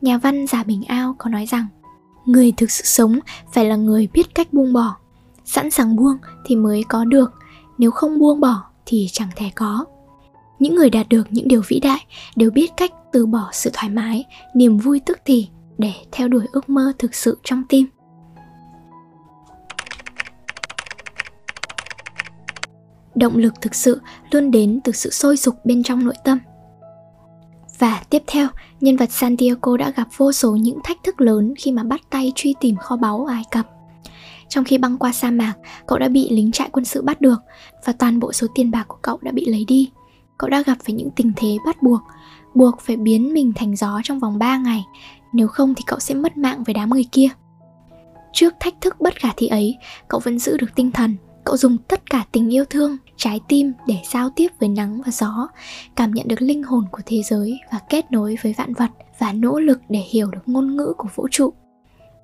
Nhà 0.00 0.18
văn 0.18 0.46
Giả 0.46 0.62
Bình 0.62 0.84
Ao 0.84 1.14
có 1.18 1.30
nói 1.30 1.46
rằng, 1.46 1.66
người 2.26 2.52
thực 2.56 2.70
sự 2.70 2.84
sống 2.84 3.18
phải 3.52 3.64
là 3.64 3.76
người 3.76 4.08
biết 4.12 4.34
cách 4.34 4.52
buông 4.52 4.72
bỏ. 4.72 4.96
Sẵn 5.44 5.70
sàng 5.70 5.96
buông 5.96 6.16
thì 6.44 6.56
mới 6.56 6.84
có 6.88 7.04
được, 7.04 7.32
nếu 7.82 7.90
không 7.90 8.18
buông 8.18 8.40
bỏ 8.40 8.64
thì 8.86 9.06
chẳng 9.12 9.28
thể 9.36 9.50
có. 9.54 9.84
Những 10.58 10.74
người 10.74 10.90
đạt 10.90 11.08
được 11.08 11.26
những 11.30 11.48
điều 11.48 11.62
vĩ 11.68 11.80
đại 11.80 12.06
đều 12.36 12.50
biết 12.50 12.70
cách 12.76 12.92
từ 13.12 13.26
bỏ 13.26 13.48
sự 13.52 13.70
thoải 13.72 13.88
mái 13.88 14.24
niềm 14.54 14.78
vui 14.78 15.00
tức 15.06 15.18
thì 15.24 15.48
để 15.78 15.92
theo 16.12 16.28
đuổi 16.28 16.46
ước 16.52 16.68
mơ 16.68 16.92
thực 16.98 17.14
sự 17.14 17.38
trong 17.44 17.62
tim. 17.68 17.86
Động 23.14 23.36
lực 23.36 23.54
thực 23.60 23.74
sự 23.74 24.00
luôn 24.30 24.50
đến 24.50 24.80
từ 24.84 24.92
sự 24.92 25.10
sôi 25.10 25.36
sục 25.36 25.54
bên 25.64 25.82
trong 25.82 26.04
nội 26.04 26.14
tâm. 26.24 26.38
Và 27.78 28.02
tiếp 28.10 28.22
theo, 28.26 28.48
nhân 28.80 28.96
vật 28.96 29.12
Santiago 29.12 29.76
đã 29.76 29.92
gặp 29.96 30.08
vô 30.16 30.32
số 30.32 30.56
những 30.56 30.78
thách 30.84 31.02
thức 31.04 31.20
lớn 31.20 31.54
khi 31.58 31.72
mà 31.72 31.82
bắt 31.82 32.00
tay 32.10 32.32
truy 32.34 32.54
tìm 32.60 32.76
kho 32.76 32.96
báu 32.96 33.24
Ai 33.24 33.42
Cập. 33.50 33.81
Trong 34.52 34.64
khi 34.64 34.78
băng 34.78 34.98
qua 34.98 35.12
sa 35.12 35.30
mạc, 35.30 35.54
cậu 35.86 35.98
đã 35.98 36.08
bị 36.08 36.28
lính 36.30 36.52
trại 36.52 36.68
quân 36.72 36.84
sự 36.84 37.02
bắt 37.02 37.20
được 37.20 37.40
và 37.84 37.92
toàn 37.92 38.20
bộ 38.20 38.32
số 38.32 38.46
tiền 38.54 38.70
bạc 38.70 38.84
của 38.88 38.98
cậu 39.02 39.18
đã 39.22 39.32
bị 39.32 39.44
lấy 39.44 39.64
đi. 39.68 39.90
Cậu 40.38 40.50
đã 40.50 40.62
gặp 40.62 40.76
phải 40.84 40.94
những 40.94 41.10
tình 41.10 41.32
thế 41.36 41.56
bắt 41.66 41.82
buộc, 41.82 42.00
buộc 42.54 42.80
phải 42.80 42.96
biến 42.96 43.34
mình 43.34 43.52
thành 43.56 43.76
gió 43.76 44.00
trong 44.04 44.18
vòng 44.18 44.38
3 44.38 44.56
ngày, 44.56 44.84
nếu 45.32 45.48
không 45.48 45.74
thì 45.74 45.82
cậu 45.86 45.98
sẽ 45.98 46.14
mất 46.14 46.36
mạng 46.36 46.64
với 46.64 46.74
đám 46.74 46.90
người 46.90 47.04
kia. 47.12 47.28
Trước 48.32 48.54
thách 48.60 48.74
thức 48.80 49.00
bất 49.00 49.14
khả 49.14 49.28
thi 49.36 49.46
ấy, 49.46 49.76
cậu 50.08 50.20
vẫn 50.20 50.38
giữ 50.38 50.56
được 50.56 50.74
tinh 50.74 50.90
thần, 50.92 51.16
cậu 51.44 51.56
dùng 51.56 51.76
tất 51.88 52.10
cả 52.10 52.24
tình 52.32 52.54
yêu 52.54 52.64
thương, 52.64 52.96
trái 53.16 53.40
tim 53.48 53.72
để 53.86 53.96
giao 54.12 54.30
tiếp 54.30 54.48
với 54.60 54.68
nắng 54.68 55.02
và 55.06 55.12
gió, 55.12 55.48
cảm 55.96 56.10
nhận 56.10 56.28
được 56.28 56.42
linh 56.42 56.62
hồn 56.62 56.84
của 56.92 57.02
thế 57.06 57.22
giới 57.22 57.60
và 57.72 57.78
kết 57.88 58.10
nối 58.10 58.36
với 58.42 58.54
vạn 58.58 58.74
vật 58.74 58.90
và 59.18 59.32
nỗ 59.32 59.60
lực 59.60 59.78
để 59.88 60.00
hiểu 60.10 60.30
được 60.30 60.42
ngôn 60.46 60.76
ngữ 60.76 60.92
của 60.96 61.08
vũ 61.14 61.28
trụ. 61.30 61.52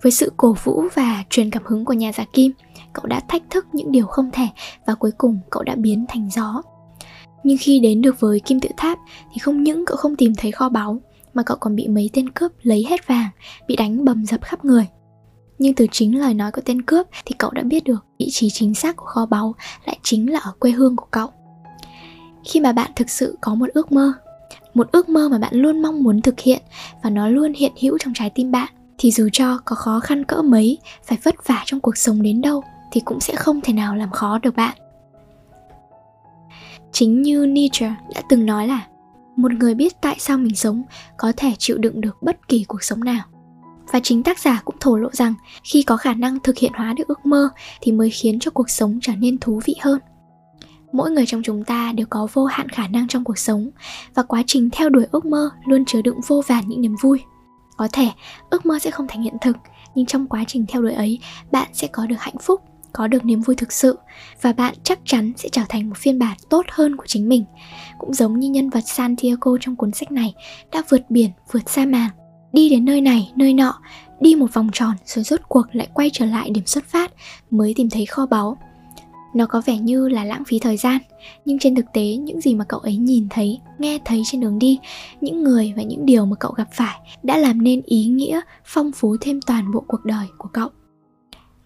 Với 0.02 0.12
sự 0.12 0.32
cổ 0.36 0.56
vũ 0.64 0.84
và 0.94 1.24
truyền 1.30 1.50
cảm 1.50 1.62
hứng 1.66 1.84
của 1.84 1.92
nhà 1.92 2.12
giả 2.12 2.24
kim, 2.32 2.52
cậu 2.92 3.06
đã 3.06 3.20
thách 3.28 3.42
thức 3.50 3.66
những 3.72 3.92
điều 3.92 4.06
không 4.06 4.30
thể 4.32 4.48
và 4.86 4.94
cuối 4.94 5.10
cùng 5.18 5.40
cậu 5.50 5.62
đã 5.62 5.74
biến 5.74 6.04
thành 6.08 6.28
gió. 6.30 6.62
Nhưng 7.44 7.56
khi 7.60 7.78
đến 7.78 8.02
được 8.02 8.20
với 8.20 8.40
kim 8.40 8.60
tự 8.60 8.68
tháp 8.76 8.98
thì 9.32 9.38
không 9.38 9.62
những 9.62 9.86
cậu 9.86 9.96
không 9.96 10.16
tìm 10.16 10.32
thấy 10.36 10.52
kho 10.52 10.68
báu 10.68 10.98
mà 11.34 11.42
cậu 11.42 11.56
còn 11.60 11.76
bị 11.76 11.88
mấy 11.88 12.10
tên 12.12 12.30
cướp 12.30 12.52
lấy 12.62 12.86
hết 12.88 13.06
vàng, 13.06 13.28
bị 13.68 13.76
đánh 13.76 14.04
bầm 14.04 14.26
dập 14.26 14.42
khắp 14.42 14.64
người. 14.64 14.86
Nhưng 15.58 15.74
từ 15.74 15.86
chính 15.92 16.18
lời 16.18 16.34
nói 16.34 16.52
của 16.52 16.60
tên 16.64 16.82
cướp 16.82 17.06
thì 17.24 17.34
cậu 17.38 17.50
đã 17.50 17.62
biết 17.62 17.84
được 17.84 18.04
vị 18.18 18.28
trí 18.30 18.50
chính 18.50 18.74
xác 18.74 18.96
của 18.96 19.04
kho 19.04 19.26
báu 19.26 19.54
lại 19.84 19.98
chính 20.02 20.32
là 20.32 20.38
ở 20.38 20.52
quê 20.58 20.70
hương 20.70 20.96
của 20.96 21.06
cậu. 21.10 21.28
Khi 22.44 22.60
mà 22.60 22.72
bạn 22.72 22.90
thực 22.96 23.10
sự 23.10 23.38
có 23.40 23.54
một 23.54 23.66
ước 23.74 23.92
mơ, 23.92 24.12
một 24.74 24.92
ước 24.92 25.08
mơ 25.08 25.28
mà 25.28 25.38
bạn 25.38 25.54
luôn 25.54 25.82
mong 25.82 26.02
muốn 26.02 26.22
thực 26.22 26.40
hiện 26.40 26.62
và 27.02 27.10
nó 27.10 27.28
luôn 27.28 27.52
hiện 27.52 27.72
hữu 27.80 27.98
trong 27.98 28.12
trái 28.14 28.30
tim 28.30 28.50
bạn 28.50 28.68
thì 28.98 29.10
dù 29.10 29.28
cho 29.32 29.58
có 29.64 29.76
khó 29.76 30.00
khăn 30.00 30.24
cỡ 30.24 30.42
mấy, 30.42 30.78
phải 31.04 31.18
vất 31.22 31.46
vả 31.46 31.62
trong 31.66 31.80
cuộc 31.80 31.96
sống 31.96 32.22
đến 32.22 32.40
đâu 32.40 32.62
thì 32.92 33.00
cũng 33.00 33.20
sẽ 33.20 33.36
không 33.36 33.60
thể 33.60 33.72
nào 33.72 33.96
làm 33.96 34.10
khó 34.10 34.38
được 34.38 34.56
bạn. 34.56 34.78
Chính 36.92 37.22
như 37.22 37.46
nietzsche 37.46 37.92
đã 38.14 38.22
từng 38.28 38.46
nói 38.46 38.66
là, 38.66 38.86
một 39.36 39.52
người 39.52 39.74
biết 39.74 40.00
tại 40.00 40.16
sao 40.18 40.38
mình 40.38 40.56
sống 40.56 40.82
có 41.16 41.32
thể 41.36 41.52
chịu 41.58 41.78
đựng 41.78 42.00
được 42.00 42.22
bất 42.22 42.48
kỳ 42.48 42.64
cuộc 42.64 42.82
sống 42.82 43.04
nào. 43.04 43.24
Và 43.92 44.00
chính 44.02 44.22
tác 44.22 44.38
giả 44.38 44.62
cũng 44.64 44.76
thổ 44.80 44.96
lộ 44.96 45.08
rằng 45.12 45.34
khi 45.64 45.82
có 45.82 45.96
khả 45.96 46.14
năng 46.14 46.40
thực 46.40 46.58
hiện 46.58 46.72
hóa 46.74 46.92
được 46.92 47.08
ước 47.08 47.26
mơ 47.26 47.48
thì 47.80 47.92
mới 47.92 48.10
khiến 48.10 48.38
cho 48.38 48.50
cuộc 48.50 48.70
sống 48.70 48.98
trở 49.02 49.12
nên 49.16 49.38
thú 49.38 49.60
vị 49.64 49.74
hơn. 49.80 49.98
Mỗi 50.92 51.10
người 51.10 51.26
trong 51.26 51.42
chúng 51.42 51.64
ta 51.64 51.92
đều 51.92 52.06
có 52.10 52.28
vô 52.32 52.44
hạn 52.44 52.68
khả 52.68 52.88
năng 52.88 53.08
trong 53.08 53.24
cuộc 53.24 53.38
sống 53.38 53.70
và 54.14 54.22
quá 54.22 54.42
trình 54.46 54.68
theo 54.72 54.88
đuổi 54.88 55.06
ước 55.12 55.24
mơ 55.24 55.50
luôn 55.66 55.84
chứa 55.84 56.02
đựng 56.02 56.20
vô 56.26 56.42
vàn 56.46 56.68
những 56.68 56.80
niềm 56.80 56.96
vui 57.02 57.20
có 57.78 57.88
thể, 57.92 58.08
ước 58.50 58.66
mơ 58.66 58.78
sẽ 58.78 58.90
không 58.90 59.06
thành 59.08 59.22
hiện 59.22 59.36
thực, 59.40 59.56
nhưng 59.94 60.06
trong 60.06 60.26
quá 60.26 60.44
trình 60.46 60.64
theo 60.68 60.82
đuổi 60.82 60.92
ấy, 60.92 61.18
bạn 61.50 61.68
sẽ 61.72 61.86
có 61.86 62.06
được 62.06 62.16
hạnh 62.18 62.38
phúc, 62.42 62.60
có 62.92 63.06
được 63.06 63.24
niềm 63.24 63.40
vui 63.40 63.56
thực 63.56 63.72
sự, 63.72 63.98
và 64.42 64.52
bạn 64.52 64.74
chắc 64.82 64.98
chắn 65.04 65.32
sẽ 65.36 65.48
trở 65.48 65.62
thành 65.68 65.88
một 65.88 65.96
phiên 65.98 66.18
bản 66.18 66.36
tốt 66.50 66.66
hơn 66.70 66.96
của 66.96 67.06
chính 67.06 67.28
mình. 67.28 67.44
Cũng 67.98 68.14
giống 68.14 68.38
như 68.38 68.48
nhân 68.48 68.70
vật 68.70 68.84
santiago 68.86 69.56
trong 69.60 69.76
cuốn 69.76 69.92
sách 69.92 70.12
này, 70.12 70.34
đã 70.72 70.82
vượt 70.88 71.10
biển, 71.10 71.30
vượt 71.52 71.70
sa 71.70 71.86
mạc, 71.86 72.10
đi 72.52 72.68
đến 72.68 72.84
nơi 72.84 73.00
này, 73.00 73.32
nơi 73.36 73.54
nọ, 73.54 73.80
đi 74.20 74.34
một 74.34 74.54
vòng 74.54 74.68
tròn 74.72 74.96
rồi 75.04 75.24
rốt 75.24 75.40
cuộc 75.48 75.66
lại 75.72 75.88
quay 75.94 76.10
trở 76.12 76.26
lại 76.26 76.50
điểm 76.50 76.66
xuất 76.66 76.84
phát, 76.84 77.12
mới 77.50 77.72
tìm 77.76 77.90
thấy 77.90 78.06
kho 78.06 78.26
báu 78.26 78.58
nó 79.34 79.46
có 79.46 79.62
vẻ 79.66 79.78
như 79.78 80.08
là 80.08 80.24
lãng 80.24 80.44
phí 80.44 80.58
thời 80.58 80.76
gian 80.76 80.98
nhưng 81.44 81.58
trên 81.58 81.74
thực 81.74 81.86
tế 81.92 82.02
những 82.02 82.40
gì 82.40 82.54
mà 82.54 82.64
cậu 82.64 82.80
ấy 82.80 82.96
nhìn 82.96 83.26
thấy 83.30 83.58
nghe 83.78 83.98
thấy 84.04 84.22
trên 84.26 84.40
đường 84.40 84.58
đi 84.58 84.78
những 85.20 85.44
người 85.44 85.72
và 85.76 85.82
những 85.82 86.06
điều 86.06 86.26
mà 86.26 86.36
cậu 86.40 86.52
gặp 86.52 86.68
phải 86.72 86.98
đã 87.22 87.36
làm 87.36 87.62
nên 87.62 87.82
ý 87.84 88.04
nghĩa 88.04 88.40
phong 88.64 88.92
phú 88.92 89.16
thêm 89.20 89.40
toàn 89.40 89.72
bộ 89.72 89.84
cuộc 89.86 90.04
đời 90.04 90.26
của 90.38 90.48
cậu 90.52 90.68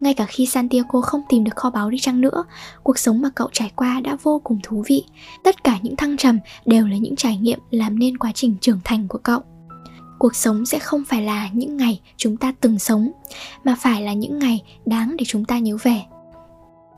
ngay 0.03 0.15
cả 0.15 0.27
khi 0.29 0.47
Santiago 0.47 1.01
không 1.01 1.23
tìm 1.29 1.45
được 1.45 1.57
kho 1.57 1.71
báu 1.71 1.91
đi 1.91 1.99
chăng 1.99 2.21
nữa, 2.21 2.45
cuộc 2.83 2.99
sống 2.99 3.23
mà 3.23 3.31
cậu 3.35 3.49
trải 3.53 3.73
qua 3.77 4.01
đã 4.01 4.17
vô 4.23 4.41
cùng 4.45 4.59
thú 4.63 4.85
vị. 4.87 5.05
Tất 5.45 5.65
cả 5.65 5.79
những 5.83 5.97
thăng 5.97 6.17
trầm 6.17 6.39
đều 6.67 6.87
là 6.87 6.97
những 6.97 7.17
trải 7.17 7.37
nghiệm 7.37 7.59
làm 7.71 7.99
nên 7.99 8.19
quá 8.19 8.33
trình 8.35 8.55
trưởng 8.61 8.81
thành 8.85 9.09
của 9.09 9.19
cậu. 9.19 9.41
Cuộc 10.19 10.37
sống 10.37 10.67
sẽ 10.67 10.79
không 10.79 11.05
phải 11.09 11.23
là 11.23 11.49
những 11.53 11.77
ngày 11.77 12.01
chúng 12.17 12.37
ta 12.37 12.53
từng 12.61 12.79
sống, 12.79 13.11
mà 13.65 13.77
phải 13.81 14.03
là 14.03 14.13
những 14.13 14.39
ngày 14.39 14.63
đáng 14.87 15.17
để 15.19 15.25
chúng 15.29 15.45
ta 15.45 15.59
nhớ 15.59 15.77
về. 15.83 16.03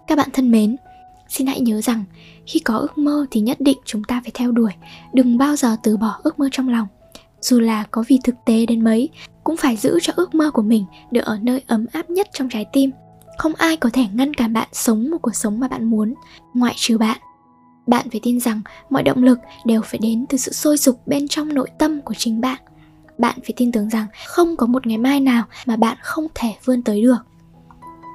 Các 0.06 0.18
bạn 0.18 0.28
thân 0.32 0.50
mến, 0.50 0.76
xin 1.28 1.46
hãy 1.46 1.60
nhớ 1.60 1.80
rằng 1.80 2.04
khi 2.46 2.60
có 2.60 2.76
ước 2.76 2.98
mơ 2.98 3.26
thì 3.30 3.40
nhất 3.40 3.60
định 3.60 3.78
chúng 3.84 4.04
ta 4.04 4.20
phải 4.20 4.30
theo 4.34 4.52
đuổi, 4.52 4.72
đừng 5.12 5.38
bao 5.38 5.56
giờ 5.56 5.76
từ 5.82 5.96
bỏ 5.96 6.20
ước 6.22 6.38
mơ 6.38 6.48
trong 6.52 6.68
lòng. 6.68 6.86
Dù 7.40 7.60
là 7.60 7.84
có 7.90 8.04
vì 8.08 8.18
thực 8.24 8.34
tế 8.46 8.66
đến 8.66 8.84
mấy, 8.84 9.08
cũng 9.44 9.56
phải 9.56 9.76
giữ 9.76 9.98
cho 10.02 10.12
ước 10.16 10.34
mơ 10.34 10.50
của 10.50 10.62
mình 10.62 10.84
được 11.10 11.20
ở 11.20 11.38
nơi 11.42 11.62
ấm 11.66 11.86
áp 11.92 12.10
nhất 12.10 12.28
trong 12.32 12.48
trái 12.48 12.66
tim. 12.72 12.90
Không 13.38 13.54
ai 13.54 13.76
có 13.76 13.90
thể 13.92 14.04
ngăn 14.12 14.34
cản 14.34 14.52
bạn 14.52 14.68
sống 14.72 15.10
một 15.10 15.18
cuộc 15.22 15.34
sống 15.34 15.60
mà 15.60 15.68
bạn 15.68 15.84
muốn, 15.84 16.14
ngoại 16.54 16.74
trừ 16.76 16.98
bạn. 16.98 17.18
Bạn 17.86 18.10
phải 18.10 18.20
tin 18.22 18.40
rằng 18.40 18.60
mọi 18.90 19.02
động 19.02 19.22
lực 19.22 19.38
đều 19.64 19.82
phải 19.82 19.98
đến 20.02 20.26
từ 20.28 20.38
sự 20.38 20.52
sôi 20.52 20.78
sục 20.78 21.06
bên 21.06 21.28
trong 21.28 21.54
nội 21.54 21.68
tâm 21.78 22.00
của 22.00 22.14
chính 22.14 22.40
bạn. 22.40 22.58
Bạn 23.18 23.38
phải 23.42 23.52
tin 23.56 23.72
tưởng 23.72 23.88
rằng 23.88 24.06
không 24.26 24.56
có 24.56 24.66
một 24.66 24.86
ngày 24.86 24.98
mai 24.98 25.20
nào 25.20 25.44
mà 25.66 25.76
bạn 25.76 25.96
không 26.00 26.26
thể 26.34 26.54
vươn 26.64 26.82
tới 26.82 27.02
được. 27.02 27.26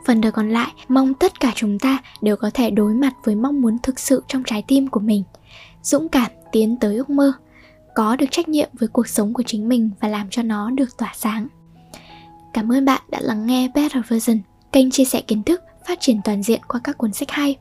Phần 0.10 0.22
đời 0.22 0.32
còn 0.32 0.50
lại, 0.50 0.72
mong 0.88 1.14
tất 1.14 1.40
cả 1.40 1.52
chúng 1.56 1.80
ta 1.80 1.98
đều 2.22 2.36
có 2.36 2.52
thể 2.54 2.70
đối 2.70 2.94
mặt 2.94 3.14
với 3.24 3.36
mong 3.36 3.62
muốn 3.62 3.78
thực 3.84 4.00
sự 4.00 4.24
trong 4.28 4.44
trái 4.46 4.64
tim 4.68 4.88
của 4.88 5.00
mình. 5.00 5.24
Dũng 5.82 6.10
cảm 6.10 6.32
tiến 6.52 6.78
tới 6.80 6.96
ước 6.96 7.10
mơ, 7.10 7.34
có 7.96 8.16
được 8.16 8.26
trách 8.32 8.50
nhiệm 8.50 8.70
với 8.74 8.90
cuộc 8.90 9.08
sống 9.08 9.34
của 9.34 9.44
chính 9.44 9.70
mình 9.70 9.90
và 10.00 10.08
làm 10.08 10.30
cho 10.30 10.44
nó 10.44 10.70
được 10.72 10.98
tỏa 10.98 11.14
sáng. 11.16 11.48
Cảm 12.54 12.72
ơn 12.72 12.86
bạn 12.86 13.02
đã 13.10 13.20
lắng 13.22 13.46
nghe 13.46 13.68
Better 13.76 14.06
Version, 14.08 14.38
kênh 14.72 14.92
chia 14.92 15.06
sẻ 15.06 15.22
kiến 15.22 15.44
thức, 15.44 15.62
phát 15.88 16.00
triển 16.02 16.22
toàn 16.24 16.44
diện 16.44 16.62
qua 16.68 16.80
các 16.84 16.98
cuốn 16.98 17.14
sách 17.14 17.32
hay. 17.32 17.58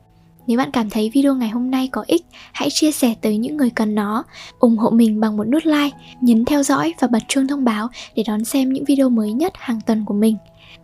Nếu 0.49 0.57
bạn 0.57 0.71
cảm 0.71 0.89
thấy 0.89 1.09
video 1.13 1.35
ngày 1.35 1.49
hôm 1.49 1.71
nay 1.71 1.89
có 1.91 2.03
ích, 2.07 2.25
hãy 2.51 2.69
chia 2.69 2.91
sẻ 2.91 3.15
tới 3.21 3.37
những 3.37 3.57
người 3.57 3.69
cần 3.69 3.95
nó, 3.95 4.23
ủng 4.59 4.77
hộ 4.77 4.89
mình 4.89 5.19
bằng 5.19 5.37
một 5.37 5.43
nút 5.43 5.65
like, 5.65 5.97
nhấn 6.21 6.45
theo 6.45 6.63
dõi 6.63 6.93
và 6.99 7.07
bật 7.07 7.19
chuông 7.27 7.47
thông 7.47 7.63
báo 7.63 7.87
để 8.15 8.23
đón 8.27 8.45
xem 8.45 8.73
những 8.73 8.85
video 8.85 9.09
mới 9.09 9.31
nhất 9.31 9.53
hàng 9.55 9.79
tuần 9.85 10.05
của 10.05 10.13
mình. 10.13 10.37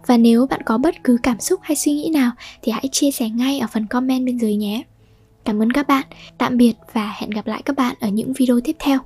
Và 0.07 0.17
nếu 0.17 0.47
bạn 0.47 0.61
có 0.65 0.77
bất 0.77 1.03
cứ 1.03 1.17
cảm 1.23 1.39
xúc 1.39 1.59
hay 1.63 1.75
suy 1.75 1.93
nghĩ 1.93 2.09
nào 2.13 2.31
thì 2.61 2.71
hãy 2.71 2.89
chia 2.91 3.11
sẻ 3.11 3.29
ngay 3.29 3.59
ở 3.59 3.67
phần 3.73 3.87
comment 3.87 4.25
bên 4.25 4.37
dưới 4.37 4.55
nhé. 4.55 4.83
Cảm 5.45 5.61
ơn 5.61 5.71
các 5.71 5.87
bạn, 5.87 6.05
tạm 6.37 6.57
biệt 6.57 6.73
và 6.93 7.15
hẹn 7.17 7.29
gặp 7.29 7.47
lại 7.47 7.61
các 7.65 7.75
bạn 7.75 7.95
ở 7.99 8.07
những 8.07 8.33
video 8.33 8.59
tiếp 8.63 8.75
theo. 8.79 8.99